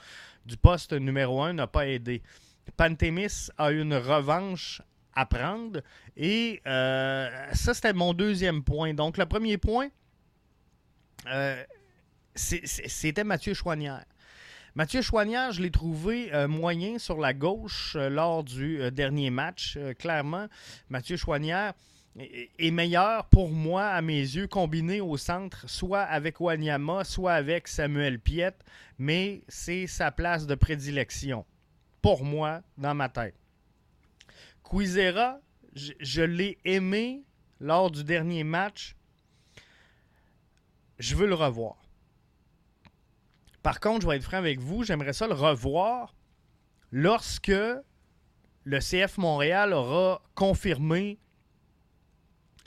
du 0.50 0.58
poste 0.58 0.94
numéro 0.94 1.42
1 1.42 1.54
n'a 1.54 1.68
pas 1.68 1.88
aidé. 1.88 2.24
Pantémis 2.76 3.50
a 3.58 3.72
une 3.72 3.94
revanche 3.94 4.82
à 5.14 5.26
prendre 5.26 5.82
et 6.18 6.62
euh, 6.66 7.30
ça 7.54 7.74
c'était 7.74 7.94
mon 7.94 8.14
deuxième 8.14 8.64
point. 8.64 8.94
Donc 8.94 9.18
le 9.18 9.26
premier 9.26 9.58
point, 9.58 9.90
euh, 11.28 11.64
c'était 12.36 13.24
Mathieu 13.24 13.54
Chouanière. 13.54 14.06
Mathieu 14.76 15.02
Chouanière, 15.02 15.52
je 15.52 15.62
l'ai 15.62 15.72
trouvé 15.72 16.34
euh, 16.34 16.48
moyen 16.48 17.00
sur 17.00 17.18
la 17.18 17.34
gauche 17.34 17.96
lors 17.96 18.44
du 18.44 18.92
dernier 18.92 19.30
match. 19.30 19.78
clairement, 20.00 20.48
Mathieu 20.90 21.18
Chouanière 21.18 21.74
est 22.20 22.72
meilleur 22.72 23.26
pour 23.26 23.50
moi, 23.50 23.86
à 23.86 24.02
mes 24.02 24.20
yeux, 24.20 24.48
combiné 24.48 25.02
au 25.02 25.18
centre, 25.18 25.70
soit 25.70 26.02
avec 26.02 26.40
Wanyama, 26.40 27.04
soit 27.04 27.34
avec 27.34 27.68
Samuel 27.68 28.20
Piet, 28.20 28.56
mais 28.98 29.42
c'est 29.48 29.88
sa 29.88 30.12
place 30.12 30.46
de 30.46 30.56
prédilection, 30.56 31.46
pour 32.02 32.24
moi, 32.24 32.62
dans 32.78 32.94
ma 32.94 33.10
tête. 33.10 33.36
Quizera, 34.70 35.40
je 35.74 36.22
l'ai 36.22 36.58
aimé 36.66 37.24
lors 37.60 37.90
du 37.92 38.04
dernier 38.04 38.44
match. 38.44 38.96
Je 40.98 41.16
veux 41.16 41.28
le 41.28 41.36
revoir. 41.36 41.78
Par 43.64 43.80
contre, 43.80 44.02
je 44.04 44.08
vais 44.08 44.18
être 44.18 44.24
franc 44.24 44.38
avec 44.38 44.60
vous, 44.60 44.84
j'aimerais 44.84 45.14
ça 45.14 45.28
le 45.28 45.34
revoir 45.34 46.16
lorsque 46.92 47.52
le 48.64 48.80
CF 48.80 49.18
Montréal 49.18 49.74
aura 49.74 50.22
confirmé 50.36 51.20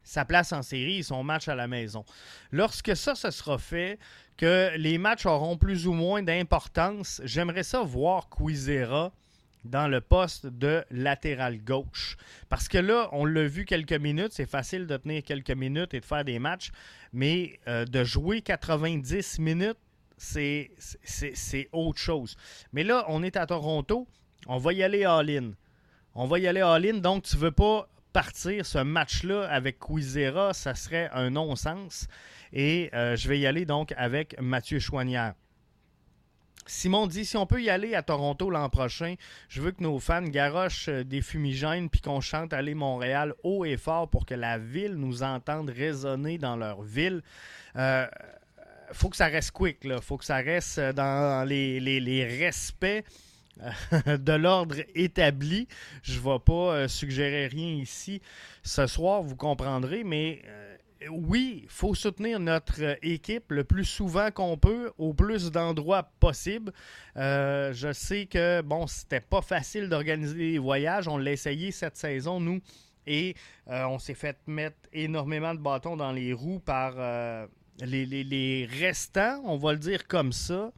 sa 0.05 0.25
place 0.25 0.53
en 0.53 0.63
série 0.63 0.99
et 0.99 1.03
son 1.03 1.23
match 1.23 1.49
à 1.49 1.55
la 1.55 1.69
maison. 1.69 2.05
Lorsque 2.51 2.97
ça, 2.97 3.15
ce 3.15 3.31
sera 3.31 3.59
fait, 3.59 3.99
que 4.37 4.73
les 4.77 4.99
matchs 4.99 5.27
auront 5.27 5.57
plus 5.57 5.87
ou 5.87 5.93
moins 5.93 6.23
d'importance, 6.23 7.21
j'aimerais 7.25 7.63
ça 7.63 7.83
voir 7.83 8.29
Quizera 8.29 9.13
dans 9.65 9.87
le 9.87 10.01
poste 10.01 10.47
de 10.47 10.85
latéral 10.91 11.63
gauche. 11.63 12.17
Parce 12.49 12.69
que 12.69 12.79
là, 12.79 13.09
on 13.13 13.25
l'a 13.25 13.47
vu 13.47 13.65
quelques 13.65 13.93
minutes, 13.93 14.33
c'est 14.33 14.51
facile 14.51 14.87
de 14.87 14.97
tenir 14.97 15.23
quelques 15.23 15.53
minutes 15.53 15.95
et 15.95 16.01
de 16.01 16.05
faire 16.05 16.25
des 16.25 16.39
matchs, 16.39 16.73
mais 17.13 17.61
euh, 17.69 17.85
de 17.85 18.03
jouer 18.03 18.43
90 18.43 19.39
minutes, 19.39 19.79
c'est 20.17 20.71
autre 21.73 21.99
chose. 21.99 22.37
Mais 22.73 22.85
là, 22.85 23.05
on 23.09 23.23
est 23.23 23.37
à 23.37 23.47
Toronto. 23.47 24.07
On 24.47 24.59
va 24.59 24.73
y 24.73 24.83
aller 24.83 25.05
all-in. 25.05 25.53
On 26.15 26.27
va 26.27 26.39
y 26.39 26.47
aller 26.47 26.61
all-in. 26.61 26.99
Donc, 26.99 27.25
tu 27.25 27.37
ne 27.37 27.43
veux 27.43 27.51
pas 27.51 27.89
partir 28.13 28.67
ce 28.67 28.79
match-là 28.79 29.49
avec 29.49 29.79
Quizera. 29.79 30.53
Ça 30.55 30.75
serait 30.75 31.11
un 31.13 31.31
non-sens. 31.31 32.07
Et 32.53 32.91
euh, 32.95 33.17
je 33.17 33.29
vais 33.29 33.39
y 33.39 33.47
aller 33.47 33.65
donc 33.65 33.93
avec 33.97 34.41
Mathieu 34.41 34.79
Chouanière. 34.79 35.35
Simon 36.67 37.07
dit 37.07 37.25
si 37.25 37.37
on 37.37 37.47
peut 37.47 37.63
y 37.63 37.71
aller 37.71 37.95
à 37.95 38.03
Toronto 38.03 38.49
l'an 38.49 38.69
prochain, 38.69 39.17
je 39.49 39.61
veux 39.61 39.73
que 39.73 39.83
nos 39.83 39.99
fans 39.99 40.23
garochent 40.23 40.89
euh, 40.89 41.05
des 41.05 41.21
fumigènes 41.21 41.89
puis 41.91 42.01
qu'on 42.01 42.21
chante 42.21 42.53
Aller 42.53 42.75
Montréal 42.75 43.35
haut 43.43 43.65
et 43.65 43.77
fort 43.77 44.09
pour 44.09 44.27
que 44.27 44.35
la 44.35 44.59
ville 44.59 44.95
nous 44.95 45.23
entende 45.23 45.71
résonner 45.71 46.39
dans 46.39 46.57
leur 46.57 46.83
ville. 46.83 47.23
Euh, 47.77 48.07
faut 48.93 49.09
que 49.09 49.17
ça 49.17 49.27
reste 49.27 49.53
quick, 49.53 49.85
là. 49.85 50.01
faut 50.01 50.19
que 50.19 50.25
ça 50.25 50.37
reste 50.37 50.79
dans 50.79 51.47
les, 51.49 51.81
les, 51.81 52.25
respects 52.25 52.85
euh, 52.85 53.01
de 54.07 54.33
l'ordre 54.33 54.77
établi. 54.95 55.69
Je 56.03 56.19
ne 56.19 56.25
vais 56.25 56.39
pas 56.39 56.89
suggérer 56.89 57.47
rien 57.47 57.75
ici 57.75 58.21
ce 58.63 58.87
soir, 58.87 59.23
vous 59.23 59.37
comprendrez, 59.37 60.05
mais 60.05 60.43
oui, 61.11 61.61
il 61.65 61.69
faut 61.69 61.95
soutenir 61.95 62.39
notre 62.41 62.99
équipe 63.03 63.51
le 63.51 63.65
plus 63.65 63.85
souvent 63.85 64.31
qu'on 64.31 64.57
peut, 64.57 64.93
au 64.99 65.15
plus 65.15 65.51
d'endroits 65.51 66.11
possible. 66.21 66.73
Euh, 67.17 67.73
je 67.73 67.93
sais 67.93 68.27
que, 68.27 68.61
bon, 68.63 68.87
c'était 68.87 69.21
pas 69.21 69.43
facile 69.43 69.89
d'organiser 69.89 70.37
les 70.37 70.59
voyages. 70.59 71.09
On 71.09 71.19
l'a 71.19 71.33
essayé 71.33 71.71
cette 71.71 71.97
saison, 71.97 72.41
nous, 72.41 72.61
et 73.07 73.35
euh, 73.69 73.85
on 73.87 73.99
s'est 73.99 74.15
fait 74.15 74.39
mettre 74.47 74.77
énormément 74.93 75.55
de 75.55 75.61
bâtons 75.61 75.97
dans 75.97 76.13
les 76.13 76.33
roues 76.33 76.61
par 76.61 76.95
euh, 76.97 77.47
les, 77.81 78.69
restants, 78.71 79.41
on 79.45 79.57
va 79.57 79.73
le 79.73 79.79
dire 79.79 80.07
comme 80.07 80.33
ça, 80.33 80.73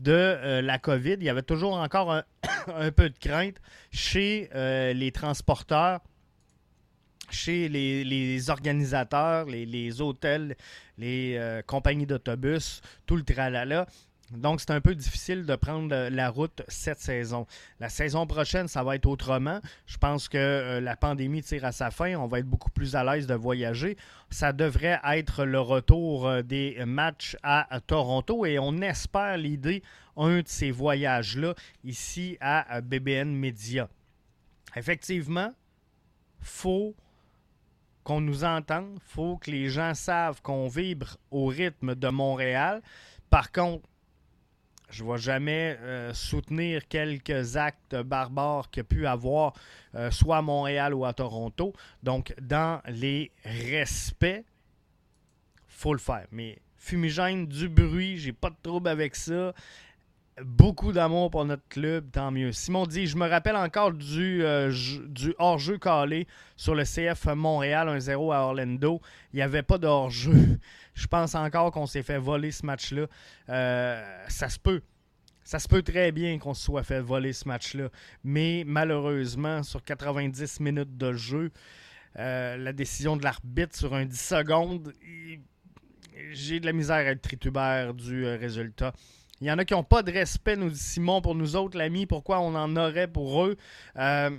de 0.00 0.60
la 0.60 0.78
COVID. 0.78 1.16
Il 1.18 1.24
y 1.24 1.28
avait 1.28 1.42
toujours 1.42 1.74
encore 1.74 2.12
un 2.12 2.90
peu 2.96 3.10
de 3.10 3.18
crainte 3.18 3.56
chez 3.92 4.48
les 4.94 5.12
transporteurs 5.12 6.00
chez 7.30 7.68
les, 7.68 8.50
organisateurs, 8.50 9.46
les, 9.46 10.00
hôtels, 10.00 10.56
les 10.98 11.36
euh, 11.36 11.62
compagnies 11.62 12.06
d'autobus, 12.06 12.80
tout 13.06 13.16
le 13.16 13.22
tralala. 13.22 13.86
Donc, 14.30 14.60
c'est 14.60 14.70
un 14.70 14.80
peu 14.80 14.94
difficile 14.94 15.44
de 15.44 15.56
prendre 15.56 16.08
la 16.08 16.30
route 16.30 16.62
cette 16.68 17.00
saison. 17.00 17.46
La 17.80 17.88
saison 17.88 18.26
prochaine, 18.26 18.68
ça 18.68 18.84
va 18.84 18.94
être 18.94 19.06
autrement. 19.06 19.60
Je 19.86 19.98
pense 19.98 20.28
que 20.28 20.38
euh, 20.38 20.80
la 20.80 20.96
pandémie 20.96 21.42
tire 21.42 21.64
à 21.64 21.72
sa 21.72 21.90
fin. 21.90 22.14
On 22.14 22.28
va 22.28 22.38
être 22.38 22.46
beaucoup 22.46 22.70
plus 22.70 22.94
à 22.94 23.02
l'aise 23.02 23.26
de 23.26 23.34
voyager. 23.34 23.96
Ça 24.30 24.52
devrait 24.52 25.00
être 25.04 25.44
le 25.44 25.60
retour 25.60 26.28
euh, 26.28 26.42
des 26.42 26.82
matchs 26.86 27.36
à 27.42 27.66
Toronto 27.86 28.46
et 28.46 28.58
on 28.58 28.80
espère 28.82 29.36
l'idée 29.36 29.82
un 30.16 30.38
de 30.38 30.48
ces 30.48 30.70
voyages-là 30.70 31.54
ici 31.82 32.36
à 32.40 32.80
BBN 32.80 33.34
Media. 33.34 33.88
Effectivement, 34.76 35.52
faut 36.40 36.94
qu'on 38.04 38.20
nous 38.20 38.44
entende. 38.44 38.98
Faut 39.06 39.36
que 39.36 39.50
les 39.50 39.68
gens 39.68 39.94
savent 39.94 40.42
qu'on 40.42 40.68
vibre 40.68 41.16
au 41.30 41.46
rythme 41.46 41.94
de 41.94 42.08
Montréal. 42.08 42.82
Par 43.28 43.52
contre, 43.52 43.86
je 44.90 45.04
ne 45.04 45.10
vais 45.10 45.18
jamais 45.18 45.78
euh, 45.80 46.12
soutenir 46.12 46.86
quelques 46.88 47.56
actes 47.56 47.96
barbares 47.96 48.70
qu'il 48.70 48.80
y 48.80 48.82
a 48.82 48.84
pu 48.84 49.06
avoir, 49.06 49.54
euh, 49.94 50.10
soit 50.10 50.38
à 50.38 50.42
Montréal 50.42 50.94
ou 50.94 51.04
à 51.04 51.12
Toronto. 51.12 51.72
Donc, 52.02 52.34
dans 52.40 52.80
les 52.88 53.30
respects, 53.44 54.44
faut 55.68 55.92
le 55.92 56.00
faire. 56.00 56.26
Mais 56.32 56.58
fumigène, 56.76 57.46
du 57.46 57.68
bruit, 57.68 58.18
j'ai 58.18 58.32
pas 58.32 58.50
de 58.50 58.56
trouble 58.62 58.88
avec 58.88 59.14
ça 59.14 59.52
beaucoup 60.44 60.92
d'amour 60.92 61.30
pour 61.30 61.44
notre 61.44 61.66
club, 61.68 62.10
tant 62.10 62.30
mieux. 62.30 62.52
Simon 62.52 62.86
dit 62.86 63.06
Je 63.06 63.16
me 63.16 63.28
rappelle 63.28 63.56
encore 63.56 63.92
du, 63.92 64.42
euh, 64.42 64.72
hors-jeu 65.38 65.78
calé 65.78 66.26
sur 66.56 66.74
le 66.74 66.84
CF 66.84 67.26
Montréal 67.34 67.88
1-0 67.88 68.32
à 68.32 68.40
Orlando. 68.40 69.00
Il 69.32 69.36
n'y 69.36 69.42
avait 69.42 69.62
pas 69.62 69.78
de 69.78 69.86
hors-jeu. 69.86 70.58
Je 71.00 71.06
pense 71.06 71.34
encore 71.34 71.70
qu'on 71.72 71.86
s'est 71.86 72.02
fait 72.02 72.18
voler 72.18 72.50
ce 72.50 72.66
match-là. 72.66 73.06
Euh, 73.48 74.24
ça 74.28 74.50
se 74.50 74.58
peut. 74.58 74.82
Ça 75.42 75.58
se 75.58 75.66
peut 75.66 75.82
très 75.82 76.12
bien 76.12 76.38
qu'on 76.38 76.52
se 76.52 76.62
soit 76.62 76.82
fait 76.82 77.00
voler 77.00 77.32
ce 77.32 77.48
match-là. 77.48 77.88
Mais 78.22 78.64
malheureusement, 78.66 79.62
sur 79.62 79.82
90 79.82 80.60
minutes 80.60 80.98
de 80.98 81.14
jeu, 81.14 81.52
euh, 82.18 82.58
la 82.58 82.74
décision 82.74 83.16
de 83.16 83.24
l'arbitre 83.24 83.74
sur 83.74 83.94
un 83.94 84.04
10 84.04 84.20
secondes, 84.20 84.92
j'ai 86.32 86.60
de 86.60 86.66
la 86.66 86.74
misère 86.74 86.96
à 86.96 87.04
être 87.04 87.22
tritubère 87.22 87.94
du 87.94 88.26
résultat. 88.26 88.92
Il 89.40 89.46
y 89.46 89.50
en 89.50 89.56
a 89.56 89.64
qui 89.64 89.72
n'ont 89.72 89.82
pas 89.82 90.02
de 90.02 90.12
respect, 90.12 90.54
nous 90.54 90.68
dit 90.68 90.78
Simon, 90.78 91.22
pour 91.22 91.34
nous 91.34 91.56
autres, 91.56 91.78
l'ami. 91.78 92.04
Pourquoi 92.04 92.40
on 92.40 92.54
en 92.54 92.76
aurait 92.76 93.08
pour 93.08 93.46
eux? 93.46 93.56
Euh, 93.96 94.36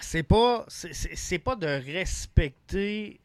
c'est 0.00 0.24
pas, 0.24 0.64
c'est 0.68 1.38
pas 1.38 1.54
de 1.54 1.68
respecter 1.68 3.20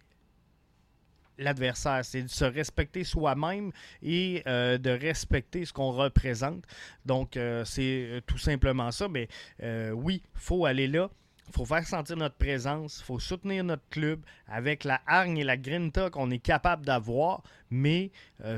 l'adversaire, 1.37 2.03
c'est 2.03 2.23
de 2.23 2.29
se 2.29 2.45
respecter 2.45 3.03
soi-même 3.03 3.71
et 4.01 4.43
euh, 4.47 4.77
de 4.77 4.89
respecter 4.89 5.65
ce 5.65 5.73
qu'on 5.73 5.91
représente. 5.91 6.63
Donc, 7.05 7.37
euh, 7.37 7.63
c'est 7.65 8.21
tout 8.25 8.37
simplement 8.37 8.91
ça. 8.91 9.07
Mais 9.07 9.27
oui, 9.93 10.21
il 10.23 10.39
faut 10.39 10.65
aller 10.65 10.87
là. 10.87 11.09
Il 11.49 11.53
faut 11.53 11.65
faire 11.65 11.87
sentir 11.87 12.17
notre 12.17 12.35
présence, 12.35 12.99
il 12.99 13.05
faut 13.05 13.19
soutenir 13.19 13.63
notre 13.63 13.87
club 13.89 14.19
avec 14.47 14.83
la 14.83 14.99
hargne 15.07 15.37
et 15.37 15.45
la 15.45 15.55
grinta 15.55 16.09
qu'on 16.09 16.29
est 16.29 16.39
capable 16.39 16.85
d'avoir, 16.85 17.41
mais 17.69 18.11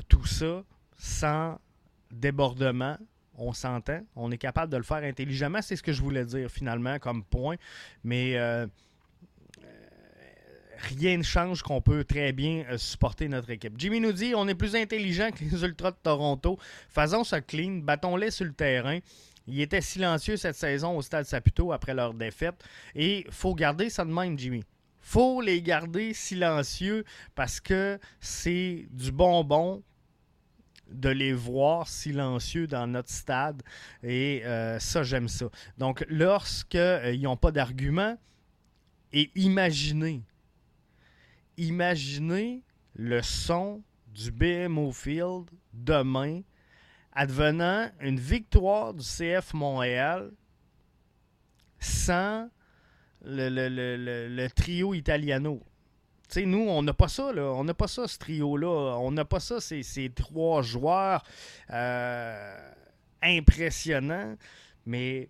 tout 0.08 0.26
ça 0.26 0.64
sans 0.98 1.60
débordement, 2.12 2.98
on 3.40 3.54
s'entend, 3.54 4.02
on 4.16 4.32
est 4.32 4.38
capable 4.38 4.72
de 4.72 4.78
le 4.78 4.84
faire 4.84 5.04
intelligemment, 5.04 5.62
c'est 5.62 5.76
ce 5.76 5.84
que 5.84 5.94
je 5.94 6.02
voulais 6.02 6.26
dire 6.26 6.50
finalement 6.52 7.00
comme 7.00 7.24
point, 7.24 7.56
mais 8.04 8.38
euh, 8.38 8.66
euh, 8.66 8.68
rien 10.80 11.18
ne 11.18 11.24
change 11.24 11.62
qu'on 11.62 11.82
peut 11.82 12.04
très 12.04 12.32
bien 12.32 12.66
euh, 12.70 12.78
supporter 12.78 13.28
notre 13.28 13.50
équipe. 13.50 13.74
Jimmy 13.78 14.00
nous 14.00 14.14
dit 14.14 14.34
on 14.36 14.48
est 14.48 14.56
plus 14.56 14.76
intelligent 14.76 15.30
que 15.32 15.44
les 15.44 15.64
Ultras 15.64 15.92
de 15.92 15.98
Toronto. 16.02 16.58
Faisons 16.90 17.24
ça 17.24 17.42
clean, 17.42 17.80
battons-les 17.84 18.32
sur 18.32 18.46
le 18.46 18.54
terrain. 18.54 19.00
Ils 19.48 19.62
étaient 19.62 19.82
silencieux 19.82 20.38
cette 20.38 20.56
saison 20.56 20.96
au 20.96 21.02
Stade 21.02 21.26
Saputo 21.26 21.72
après 21.72 21.94
leur 21.94 22.14
défaite. 22.14 22.64
Et 22.96 23.26
faut 23.32 23.56
garder 23.56 23.90
ça 23.90 24.06
de 24.06 24.12
même, 24.12 24.38
Jimmy. 24.38 24.64
faut 25.02 25.42
les 25.42 25.62
garder 25.62 26.14
silencieux 26.14 27.04
parce 27.36 27.60
que 27.60 28.00
c'est 28.20 28.86
du 28.92 29.12
bonbon 29.12 29.84
de 30.92 31.10
les 31.10 31.34
voir 31.34 31.88
silencieux 31.88 32.68
dans 32.68 32.88
notre 32.88 33.10
stade. 33.10 33.62
Et 34.04 34.42
euh, 34.46 34.80
ça, 34.80 35.04
j'aime 35.04 35.28
ça. 35.28 35.46
Donc, 35.78 36.06
lorsqu'ils 36.10 36.80
euh, 36.80 37.18
n'ont 37.18 37.38
pas 37.38 37.52
d'argument, 37.52 38.18
et 39.12 39.32
imaginez, 39.36 40.22
imaginez 41.60 42.64
le 42.96 43.22
son 43.22 43.84
du 44.08 44.32
BMO 44.32 44.92
Field 44.92 45.50
demain 45.74 46.42
advenant 47.14 47.90
une 48.00 48.20
victoire 48.20 48.94
du 48.94 49.04
CF 49.04 49.54
Montréal 49.54 50.32
sans 51.80 52.50
le, 53.22 54.48
trio 54.50 54.94
italiano 54.94 55.62
nous, 56.38 56.68
on 56.70 56.84
n'a 56.84 56.94
pas 56.94 57.08
ça. 57.08 57.32
On 57.36 57.64
n'a 57.64 57.74
pas 57.74 57.88
ça, 57.88 58.08
ce 58.08 58.18
trio-là. 58.18 58.98
On 59.00 59.12
n'a 59.12 59.26
pas 59.26 59.40
ça, 59.40 59.60
ces, 59.60 59.84
ces 59.84 60.10
trois 60.10 60.62
joueurs 60.62 61.24
euh, 61.72 62.72
impressionnants. 63.22 64.36
Mais 64.86 65.30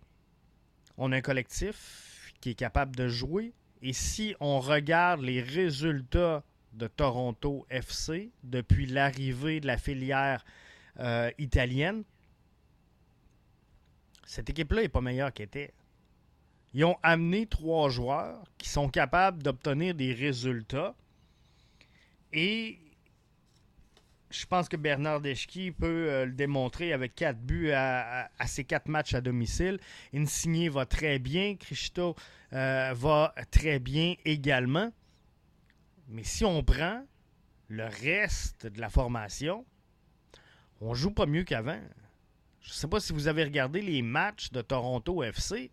on 0.98 1.12
a 1.12 1.18
un 1.18 1.22
collectif 1.22 2.34
qui 2.42 2.52
est 2.52 2.56
capable 2.56 2.96
de 2.96 3.08
jouer. 3.08 3.54
Et 3.82 3.94
si 3.94 4.36
on 4.40 4.60
regarde 4.60 5.22
les 5.22 5.42
résultats 5.42 6.44
de 6.74 6.88
Toronto 6.88 7.66
FC 7.70 8.32
depuis 8.44 8.86
l'arrivée 8.86 9.60
de 9.60 9.68
la 9.68 9.78
filière 9.78 10.46
euh, 11.00 11.32
italienne, 11.38 12.04
cette 14.26 14.50
équipe-là 14.50 14.84
n'est 14.84 14.90
pas 14.90 15.02
meilleure 15.02 15.34
qu'elle 15.34 15.46
était. 15.46 15.74
Ils 16.74 16.86
ont 16.86 16.98
amené 17.02 17.48
trois 17.48 17.90
joueurs 17.90 18.44
qui 18.58 18.70
sont 18.70 18.90
capables 18.90 19.42
d'obtenir 19.42 19.96
des 19.96 20.14
résultats. 20.14 20.96
Et 22.32 22.80
je 24.30 24.46
pense 24.46 24.70
que 24.70 24.78
Bernard 24.78 25.22
Deschki 25.22 25.72
peut 25.72 26.08
euh, 26.10 26.26
le 26.26 26.32
démontrer 26.32 26.94
avec 26.94 27.16
quatre 27.16 27.40
buts 27.40 27.72
à, 27.72 28.30
ses 28.46 28.64
quatre 28.64 28.88
matchs 28.88 29.14
à 29.14 29.22
domicile. 29.22 29.80
Insigné 30.14 30.70
va 30.70 30.86
très 30.86 31.20
bien. 31.20 31.56
Cristo 31.56 32.16
euh, 32.54 32.94
va 32.96 33.34
très 33.52 33.80
bien 33.80 34.16
également. 34.26 34.92
Mais 36.08 36.24
si 36.24 36.46
on 36.46 36.64
prend 36.64 37.04
le 37.68 37.86
reste 37.86 38.68
de 38.68 38.80
la 38.80 38.90
formation, 38.90 39.66
on 40.82 40.94
joue 40.94 41.12
pas 41.12 41.26
mieux 41.26 41.44
qu'avant. 41.44 41.80
Je 42.62 42.70
ne 42.70 42.74
sais 42.74 42.88
pas 42.88 43.00
si 43.00 43.14
vous 43.14 43.28
avez 43.28 43.44
regardé 43.44 43.82
les 43.82 44.02
matchs 44.02 44.52
de 44.52 44.62
Toronto 44.62 45.24
FC 45.24 45.72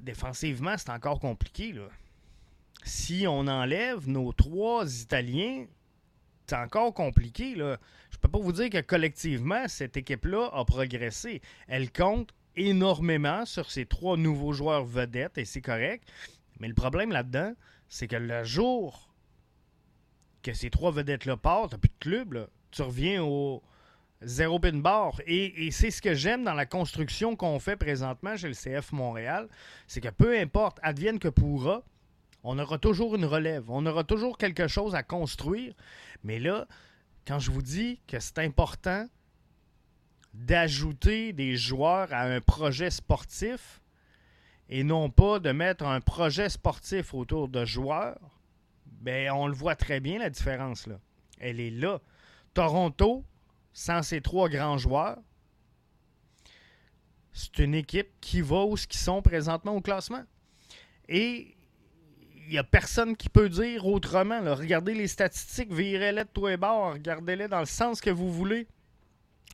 défensivement, 0.00 0.76
c'est 0.76 0.90
encore 0.90 1.20
compliqué. 1.20 1.74
Si 2.84 3.26
on 3.28 3.46
enlève 3.46 4.08
nos 4.08 4.32
trois 4.32 5.02
Italiens, 5.02 5.66
c'est 6.50 6.56
encore 6.56 6.92
compliqué. 6.92 7.54
Là. 7.54 7.78
Je 8.10 8.18
peux 8.18 8.28
pas 8.28 8.40
vous 8.40 8.52
dire 8.52 8.70
que 8.70 8.80
collectivement, 8.80 9.68
cette 9.68 9.96
équipe-là 9.96 10.50
a 10.52 10.64
progressé. 10.64 11.40
Elle 11.68 11.92
compte 11.92 12.34
énormément 12.56 13.46
sur 13.46 13.70
ces 13.70 13.86
trois 13.86 14.16
nouveaux 14.16 14.52
joueurs 14.52 14.84
vedettes 14.84 15.38
et 15.38 15.44
c'est 15.44 15.60
correct. 15.60 16.02
Mais 16.58 16.66
le 16.66 16.74
problème 16.74 17.12
là-dedans, 17.12 17.54
c'est 17.88 18.08
que 18.08 18.16
le 18.16 18.42
jour 18.42 19.14
que 20.42 20.52
ces 20.52 20.70
trois 20.70 20.90
vedettes-là 20.90 21.36
partent, 21.36 21.70
t'as 21.70 21.78
plus 21.78 21.90
de 21.90 21.94
club, 22.00 22.48
tu 22.72 22.82
reviens 22.82 23.22
au, 23.22 23.62
zéro 24.22 24.58
pin 24.58 24.72
bar. 24.78 25.20
Et, 25.26 25.66
et 25.66 25.70
c'est 25.70 25.92
ce 25.92 26.02
que 26.02 26.14
j'aime 26.14 26.42
dans 26.42 26.54
la 26.54 26.66
construction 26.66 27.36
qu'on 27.36 27.60
fait 27.60 27.76
présentement 27.76 28.36
chez 28.36 28.48
le 28.48 28.54
CF 28.54 28.90
Montréal. 28.90 29.48
C'est 29.86 30.00
que 30.00 30.08
peu 30.08 30.36
importe, 30.36 30.78
advienne 30.82 31.20
que 31.20 31.28
pourra, 31.28 31.84
on 32.42 32.58
aura 32.58 32.78
toujours 32.78 33.14
une 33.16 33.24
relève. 33.24 33.70
On 33.70 33.84
aura 33.86 34.04
toujours 34.04 34.38
quelque 34.38 34.68
chose 34.68 34.94
à 34.94 35.02
construire. 35.02 35.74
Mais 36.24 36.38
là, 36.38 36.66
quand 37.26 37.38
je 37.38 37.50
vous 37.50 37.62
dis 37.62 38.00
que 38.06 38.18
c'est 38.18 38.38
important 38.38 39.06
d'ajouter 40.32 41.32
des 41.32 41.56
joueurs 41.56 42.12
à 42.12 42.22
un 42.22 42.40
projet 42.40 42.90
sportif 42.90 43.80
et 44.68 44.84
non 44.84 45.10
pas 45.10 45.40
de 45.40 45.50
mettre 45.50 45.84
un 45.84 46.00
projet 46.00 46.48
sportif 46.48 47.12
autour 47.14 47.48
de 47.48 47.64
joueurs, 47.64 48.18
ben 48.86 49.30
on 49.32 49.48
le 49.48 49.54
voit 49.54 49.74
très 49.74 50.00
bien 50.00 50.18
la 50.18 50.30
différence 50.30 50.86
là. 50.86 51.00
Elle 51.38 51.58
est 51.58 51.70
là. 51.70 52.00
Toronto, 52.54 53.24
sans 53.72 54.02
ces 54.02 54.20
trois 54.20 54.48
grands 54.48 54.78
joueurs, 54.78 55.18
c'est 57.32 57.58
une 57.58 57.74
équipe 57.74 58.10
qui 58.20 58.40
va 58.40 58.64
où 58.64 58.76
ce 58.76 58.86
qu'ils 58.86 59.00
sont 59.00 59.22
présentement 59.22 59.74
au 59.74 59.80
classement. 59.80 60.24
Et 61.08 61.56
n'y 62.48 62.58
a 62.58 62.64
personne 62.64 63.16
qui 63.16 63.28
peut 63.28 63.48
dire 63.48 63.86
autrement. 63.86 64.40
Regardez 64.54 64.94
les 64.94 65.08
statistiques, 65.08 65.72
virez-les 65.72 66.24
de 66.24 66.28
tous 66.32 66.46
les 66.46 66.56
bords, 66.56 66.94
regardez-les 66.94 67.48
dans 67.48 67.60
le 67.60 67.66
sens 67.66 68.00
que 68.00 68.10
vous 68.10 68.32
voulez. 68.32 68.66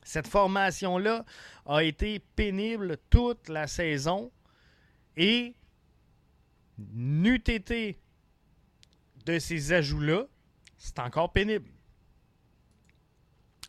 Cette 0.03 0.29
formation-là 0.29 1.25
a 1.67 1.83
été 1.83 2.21
pénible 2.37 2.97
toute 3.11 3.49
la 3.49 3.67
saison 3.67 4.31
et 5.17 5.55
n'eût 6.79 7.43
été 7.47 7.99
de 9.25 9.39
ces 9.39 9.73
ajouts-là, 9.73 10.27
c'est 10.79 10.99
encore 11.01 11.33
pénible 11.33 11.69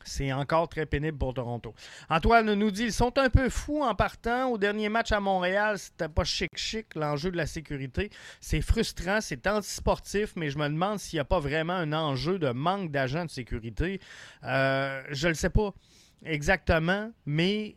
c'est 0.08 0.32
encore 0.32 0.70
très 0.70 0.86
pénible 0.86 1.18
pour 1.18 1.34
Toronto. 1.34 1.74
Antoine 2.10 2.54
nous 2.54 2.72
dit 2.72 2.86
ils 2.86 2.94
sont 2.94 3.18
un 3.18 3.30
peu 3.30 3.50
fous 3.50 3.84
en 3.84 3.94
partant. 3.96 4.50
Au 4.50 4.58
dernier 4.58 4.90
match 4.90 5.12
à 5.12 5.20
Montréal, 5.20 5.78
c'était 5.78 6.10
pas 6.10 6.24
chic-chic 6.24 6.96
l'enjeu 6.96 7.32
de 7.32 7.38
la 7.38 7.46
sécurité. 7.46 8.10
C'est 8.40 8.62
frustrant, 8.62 9.20
c'est 9.22 9.46
antisportif, 9.48 10.34
mais 10.36 10.50
je 10.50 10.58
me 10.58 10.68
demande 10.68 11.00
s'il 11.00 11.18
n'y 11.18 11.22
a 11.22 11.26
pas 11.26 11.40
vraiment 11.40 11.74
un 11.74 11.94
enjeu 11.94 12.40
de 12.40 12.50
manque 12.50 12.92
d'agents 12.92 13.26
de 13.26 13.30
sécurité. 13.30 14.00
Euh, 14.44 15.04
je 15.12 15.28
ne 15.28 15.32
le 15.32 15.36
sais 15.36 15.50
pas 15.50 15.74
exactement, 16.26 17.12
mais 17.26 17.76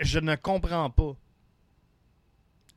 je 0.00 0.18
ne 0.18 0.36
comprends 0.36 0.90
pas. 0.90 1.16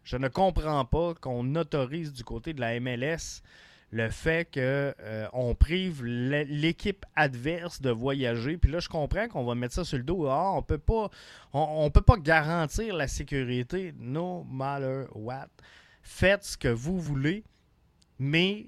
Je 0.04 0.18
ne 0.18 0.28
comprends 0.28 0.86
pas 0.86 1.14
qu'on 1.16 1.56
autorise 1.56 2.14
du 2.14 2.24
côté 2.24 2.54
de 2.54 2.62
la 2.62 2.80
MLS 2.80 3.44
le 3.92 4.10
fait 4.10 4.46
qu'on 4.46 4.60
euh, 4.60 5.54
prive 5.56 6.04
l'équipe 6.04 7.06
adverse 7.16 7.82
de 7.82 7.90
voyager. 7.90 8.58
Puis 8.58 8.72
là, 8.72 8.80
je 8.80 8.90
comprends 8.90 9.28
qu'on 9.28 9.44
va 9.44 9.56
mettre 9.56 9.74
ça 9.74 9.84
sur 9.84 9.98
le 9.98 10.04
dos. 10.04 10.28
Ah, 10.28 10.52
on 10.54 10.62
peut 10.62 10.78
peut 10.78 12.02
pas 12.02 12.18
garantir 12.18 12.96
la 12.96 13.08
sécurité, 13.08 13.94
no 13.98 14.44
matter 14.44 15.06
what. 15.16 15.50
Faites 16.04 16.44
ce 16.44 16.58
que 16.58 16.68
vous 16.68 17.00
voulez, 17.00 17.44
mais 18.20 18.68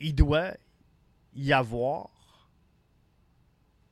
il 0.00 0.14
doit 0.14 0.52
y 1.34 1.52
avoir 1.52 2.10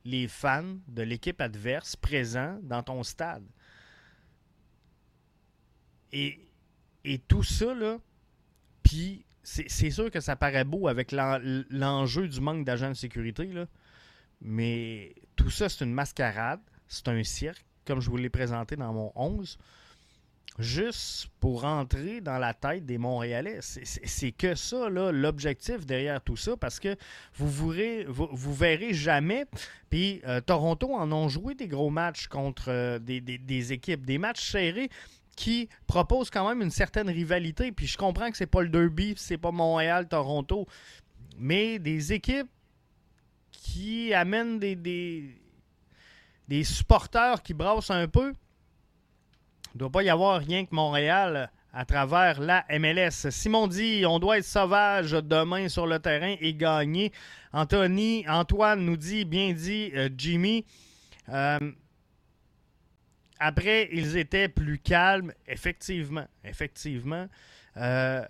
les 0.05 0.29
fans 0.29 0.77
de 0.87 1.01
l'équipe 1.01 1.41
adverse 1.41 1.97
présents 1.97 2.57
dans 2.63 2.81
ton 2.81 3.03
stade. 3.03 3.43
Et 6.13 6.46
et 7.07 7.19
tout 7.19 7.43
ça, 7.43 7.73
là, 7.73 7.97
puis 8.83 9.25
c'est 9.43 9.91
sûr 9.91 10.11
que 10.11 10.19
ça 10.19 10.35
paraît 10.35 10.65
beau 10.65 10.89
avec 10.89 11.13
l'enjeu 11.13 12.27
du 12.27 12.41
manque 12.41 12.65
d'agents 12.65 12.89
de 12.89 12.95
sécurité, 12.95 13.45
là, 13.45 13.65
mais 14.41 15.15
tout 15.35 15.49
ça, 15.49 15.69
c'est 15.69 15.85
une 15.85 15.93
mascarade, 15.93 16.59
c'est 16.87 17.07
un 17.07 17.23
cirque, 17.23 17.65
comme 17.85 18.01
je 18.01 18.09
vous 18.09 18.17
l'ai 18.17 18.29
présenté 18.29 18.75
dans 18.75 18.91
mon 18.91 19.11
11, 19.15 19.57
juste 20.59 21.27
pour 21.39 21.65
entrer 21.65 22.19
dans 22.19 22.37
la 22.37 22.53
tête 22.53 22.85
des 22.85 22.97
Montréalais. 22.97 23.59
C'est 23.61 24.31
que 24.31 24.55
ça, 24.55 24.89
l'objectif 24.89 25.85
derrière 25.85 26.21
tout 26.21 26.35
ça, 26.35 26.57
parce 26.57 26.79
que 26.79 26.95
vous 27.35 27.71
verrez, 27.71 28.05
vous, 28.07 28.53
verrez 28.53 28.93
jamais. 28.93 29.45
Puis 29.89 30.21
euh, 30.25 30.41
Toronto 30.41 30.93
en 30.93 31.11
ont 31.11 31.29
joué 31.29 31.55
des 31.55 31.67
gros 31.67 31.89
matchs 31.89 32.27
contre 32.27 32.69
euh, 32.69 32.99
des, 32.99 33.21
des, 33.21 33.73
équipes, 33.73 34.05
des 34.05 34.17
matchs 34.17 34.51
serrés 34.51 34.89
qui 35.37 35.69
propose 35.85 36.29
quand 36.29 36.49
même 36.49 36.61
une 36.61 36.71
certaine 36.71 37.09
rivalité. 37.09 37.71
Puis 37.71 37.87
je 37.87 37.97
comprends 37.97 38.29
que 38.29 38.35
c'est 38.35 38.47
pas 38.47 38.63
le 38.63 38.69
derby, 38.69 39.13
c'est 39.15 39.37
pas 39.37 39.51
Montréal, 39.51 40.09
Toronto, 40.09 40.67
mais 41.37 41.79
des 41.79 42.11
équipes 42.11 42.49
qui 43.51 44.13
amènent 44.13 44.59
des, 44.59 44.75
des, 46.47 46.63
supporters 46.63 47.41
qui 47.43 47.53
brassent 47.53 47.91
un 47.91 48.07
peu. 48.07 48.33
Il 49.73 49.77
ne 49.77 49.79
doit 49.79 49.91
pas 49.91 50.03
y 50.03 50.09
avoir 50.09 50.41
rien 50.41 50.65
que 50.65 50.73
Montréal 50.73 51.51
à 51.71 51.85
travers 51.85 52.41
la 52.41 52.65
MLS. 52.79 53.29
Simon 53.29 53.67
dit 53.67 54.03
on 54.07 54.17
doit 54.17 54.39
être 54.39 54.45
sauvage 54.45 55.11
demain 55.11 55.69
sur 55.69 55.85
le 55.85 55.99
terrain 55.99 56.35
et 56.41 56.55
gagner. 56.55 57.11
Anthony, 57.53 58.25
Antoine 58.27 58.83
nous 58.83 58.97
dit 58.97 59.23
bien 59.23 59.53
dit 59.53 59.91
euh, 59.93 60.09
Jimmy. 60.17 60.65
Euh, 61.29 61.59
après, 63.39 63.89
ils 63.91 64.17
étaient 64.17 64.49
plus 64.49 64.79
calmes, 64.79 65.33
effectivement. 65.47 66.27
Effectivement. 66.43 67.27
Euh, 67.77 68.25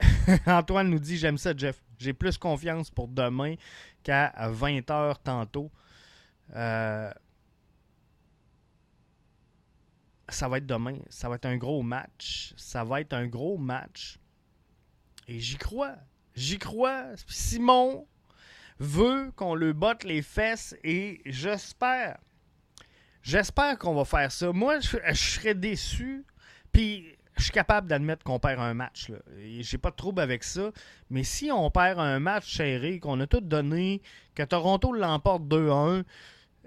Antoine 0.46 0.90
nous 0.90 0.98
dit 0.98 1.16
J'aime 1.16 1.38
ça, 1.38 1.56
Jeff. 1.56 1.80
J'ai 1.98 2.12
plus 2.12 2.38
confiance 2.38 2.90
pour 2.90 3.08
demain 3.08 3.54
qu'à 4.02 4.32
20h 4.50 5.16
tantôt. 5.22 5.70
Euh, 6.54 7.10
ça 10.28 10.48
va 10.48 10.58
être 10.58 10.66
demain. 10.66 10.98
Ça 11.08 11.28
va 11.28 11.36
être 11.36 11.46
un 11.46 11.56
gros 11.56 11.82
match. 11.82 12.54
Ça 12.56 12.84
va 12.84 13.00
être 13.00 13.12
un 13.12 13.26
gros 13.26 13.58
match. 13.58 14.18
Et 15.26 15.40
j'y 15.40 15.56
crois. 15.56 15.96
J'y 16.34 16.58
crois. 16.58 17.06
Simon 17.26 18.06
veut 18.78 19.32
qu'on 19.34 19.54
le 19.54 19.72
botte 19.72 20.04
les 20.04 20.22
fesses 20.22 20.76
et 20.84 21.20
j'espère 21.26 22.18
J'espère 23.28 23.76
qu'on 23.76 23.94
va 23.94 24.06
faire 24.06 24.32
ça. 24.32 24.52
Moi, 24.54 24.80
je, 24.80 24.88
serais 25.12 25.54
déçu. 25.54 26.24
Puis, 26.72 27.04
je 27.36 27.42
suis 27.42 27.52
capable 27.52 27.86
d'admettre 27.86 28.24
qu'on 28.24 28.38
perd 28.38 28.58
un 28.58 28.72
match. 28.72 29.12
J'ai 29.60 29.76
pas 29.76 29.90
de 29.90 29.96
trouble 29.96 30.22
avec 30.22 30.42
ça. 30.42 30.70
Mais 31.10 31.24
si 31.24 31.52
on 31.52 31.70
perd 31.70 32.00
un 32.00 32.20
match 32.20 32.46
chéri, 32.46 33.00
qu'on 33.00 33.20
a 33.20 33.26
tout 33.26 33.42
donné, 33.42 34.00
que 34.34 34.44
Toronto 34.44 34.94
l'emporte 34.94 35.42
2-1, 35.42 36.04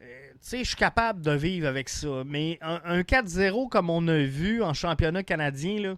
euh, 0.02 0.34
je 0.52 0.64
suis 0.64 0.76
capable 0.76 1.24
de 1.24 1.32
vivre 1.32 1.68
avec 1.68 1.90
ça. 1.90 2.22
Mais 2.28 2.60
un, 2.62 3.02
4-0 3.02 3.68
comme 3.68 3.90
on 3.90 4.08
a 4.08 4.20
vu 4.20 4.62
en 4.62 4.76
championnat 4.76 5.24
canadien, 5.24 5.82
là, 5.82 5.96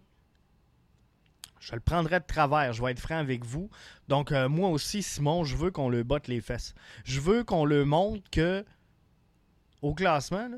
je 1.59 1.73
le 1.73 1.81
prendrais 1.81 2.21
de 2.21 2.25
travers. 2.25 2.71
Je 2.71 2.81
vais 2.81 2.91
être 2.91 3.01
franc 3.01 3.17
avec 3.17 3.43
vous. 3.43 3.69
Donc, 4.07 4.31
euh, 4.31 4.47
moi 4.47 4.69
aussi, 4.69 5.03
Simon, 5.03 5.43
je 5.43 5.57
veux 5.57 5.71
qu'on 5.71 5.89
le 5.89 6.03
botte 6.03 6.29
les 6.29 6.39
fesses. 6.39 6.73
Je 7.03 7.19
veux 7.19 7.43
qu'on 7.43 7.65
le 7.65 7.83
montre 7.83 8.23
que 8.31 8.63
au 9.83 9.93
classement, 9.93 10.49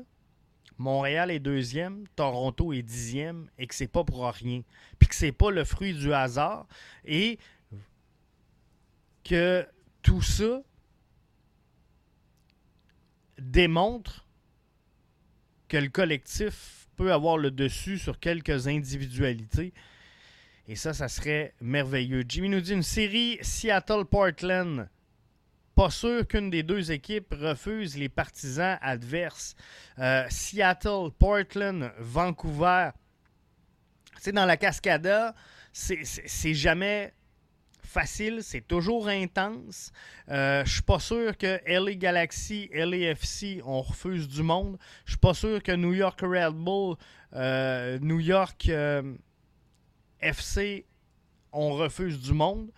Montréal 0.78 1.30
est 1.30 1.40
deuxième, 1.40 2.06
Toronto 2.14 2.72
est 2.72 2.82
dixième 2.82 3.50
et 3.58 3.66
que 3.66 3.74
c'est 3.74 3.88
pas 3.88 4.04
pour 4.04 4.24
rien. 4.24 4.62
Puis 4.98 5.08
que 5.08 5.14
c'est 5.14 5.32
pas 5.32 5.50
le 5.50 5.64
fruit 5.64 5.94
du 5.94 6.14
hasard 6.14 6.66
et 7.04 7.38
que 9.24 9.66
tout 10.02 10.22
ça 10.22 10.62
démontre 13.38 14.26
que 15.68 15.76
le 15.76 15.88
collectif 15.88 16.88
peut 16.94 17.12
avoir 17.12 17.36
le 17.36 17.50
dessus 17.50 17.98
sur 17.98 18.20
quelques 18.20 18.68
individualités. 18.68 19.74
Et 20.68 20.76
ça, 20.76 20.94
ça 20.94 21.08
serait 21.08 21.52
merveilleux. 21.60 22.24
Jimmy 22.28 22.48
nous 22.48 22.60
dit 22.60 22.72
une 22.72 22.82
série 22.82 23.38
Seattle-Portland 23.42 24.88
pas 25.76 25.90
sûr 25.90 26.26
qu'une 26.26 26.48
des 26.48 26.62
deux 26.62 26.90
équipes 26.90 27.34
refuse 27.38 27.98
les 27.98 28.08
partisans 28.08 28.78
adverses. 28.80 29.54
Euh, 29.98 30.24
Seattle, 30.30 31.10
Portland, 31.18 31.92
Vancouver. 31.98 32.90
C'est 34.18 34.32
dans 34.32 34.46
la 34.46 34.56
Cascada, 34.56 35.34
c'est 35.72 36.54
jamais 36.54 37.12
facile, 37.82 38.42
c'est 38.42 38.66
toujours 38.66 39.06
intense. 39.08 39.92
Euh, 40.30 40.64
je 40.64 40.72
suis 40.72 40.82
pas 40.82 40.98
sûr 40.98 41.36
que 41.36 41.60
LA 41.66 41.94
Galaxy, 41.96 42.70
LAFC, 42.72 43.60
on 43.62 43.82
refuse 43.82 44.26
du 44.26 44.42
monde. 44.42 44.78
Je 45.04 45.12
suis 45.12 45.20
pas 45.20 45.34
sûr 45.34 45.62
que 45.62 45.72
New 45.72 45.92
York 45.92 46.18
Red 46.22 46.54
Bull, 46.54 46.96
euh, 47.34 47.98
New 48.00 48.20
York 48.20 48.70
FC, 50.20 50.86
on 51.52 51.74
refuse 51.74 52.18
du 52.18 52.32
monde 52.32 52.70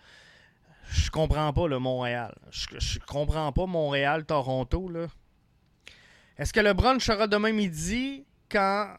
je 0.91 1.09
comprends 1.11 1.53
pas 1.53 1.67
le 1.67 1.79
Montréal. 1.79 2.33
Je, 2.51 2.99
comprends 2.99 3.51
pas 3.51 3.65
Montréal-Toronto. 3.65 4.91
Est-ce 6.37 6.53
que 6.53 6.59
le 6.59 6.73
brunch 6.73 7.05
sera 7.05 7.27
demain 7.27 7.51
midi 7.51 8.25
quand 8.49 8.95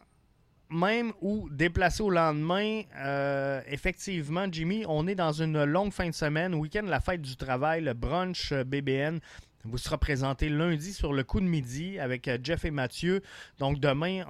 même 0.71 1.13
ou 1.21 1.49
déplacé 1.51 2.03
au 2.03 2.11
lendemain, 2.11 2.83
euh, 2.97 3.61
effectivement, 3.67 4.47
Jimmy, 4.51 4.85
on 4.89 5.09
est 5.09 5.17
dans 5.17 5.33
une 5.33 5.65
longue 5.65 5.93
fin 5.93 6.09
de 6.09 6.15
semaine, 6.15 6.55
week-end, 6.55 6.85
la 6.85 7.01
fête 7.01 7.23
du 7.23 7.37
travail, 7.37 7.83
le 7.83 7.93
brunch 7.93 8.53
euh, 8.53 8.63
BBN 8.63 9.19
vous 9.65 9.79
sera 9.79 9.99
présenté 9.99 10.49
lundi 10.49 10.93
sur 10.93 11.13
le 11.13 11.23
coup 11.23 11.41
de 11.41 11.47
midi 11.47 11.99
avec 11.99 12.29
euh, 12.29 12.39
Jeff 12.43 12.65
et 12.65 12.71
Mathieu. 12.71 13.23
Donc 13.59 13.79
demain, 13.81 14.25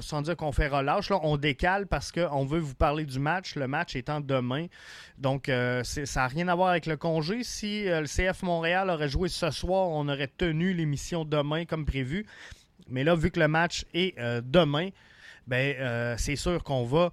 sans 0.00 0.22
dire 0.22 0.36
qu'on 0.36 0.52
fait 0.52 0.68
relâche, 0.68 1.10
là, 1.10 1.18
on 1.22 1.36
décale 1.36 1.86
parce 1.86 2.12
qu'on 2.12 2.44
veut 2.44 2.58
vous 2.58 2.74
parler 2.74 3.04
du 3.04 3.18
match, 3.18 3.54
le 3.54 3.66
match 3.66 3.96
étant 3.96 4.20
demain. 4.20 4.66
Donc 5.16 5.46
ça 5.46 6.04
n'a 6.16 6.26
rien 6.26 6.48
à 6.48 6.54
voir 6.54 6.68
avec 6.68 6.86
le 6.86 6.96
congé. 6.96 7.42
Si 7.44 7.84
le 7.84 8.04
CF 8.04 8.42
Montréal 8.42 8.90
aurait 8.90 9.08
joué 9.08 9.28
ce 9.28 9.50
soir, 9.50 9.88
on 9.88 10.08
aurait 10.08 10.28
tenu 10.28 10.72
l'émission 10.72 11.24
demain 11.24 11.64
comme 11.64 11.84
prévu. 11.84 12.26
Mais 12.88 13.04
là, 13.04 13.14
vu 13.14 13.30
que 13.30 13.40
le 13.40 13.48
match 13.48 13.84
est 13.94 14.16
demain, 14.42 14.90
ben, 15.48 15.74
euh, 15.78 16.14
c'est 16.18 16.36
sûr 16.36 16.62
qu'on 16.62 16.84
va 16.84 17.10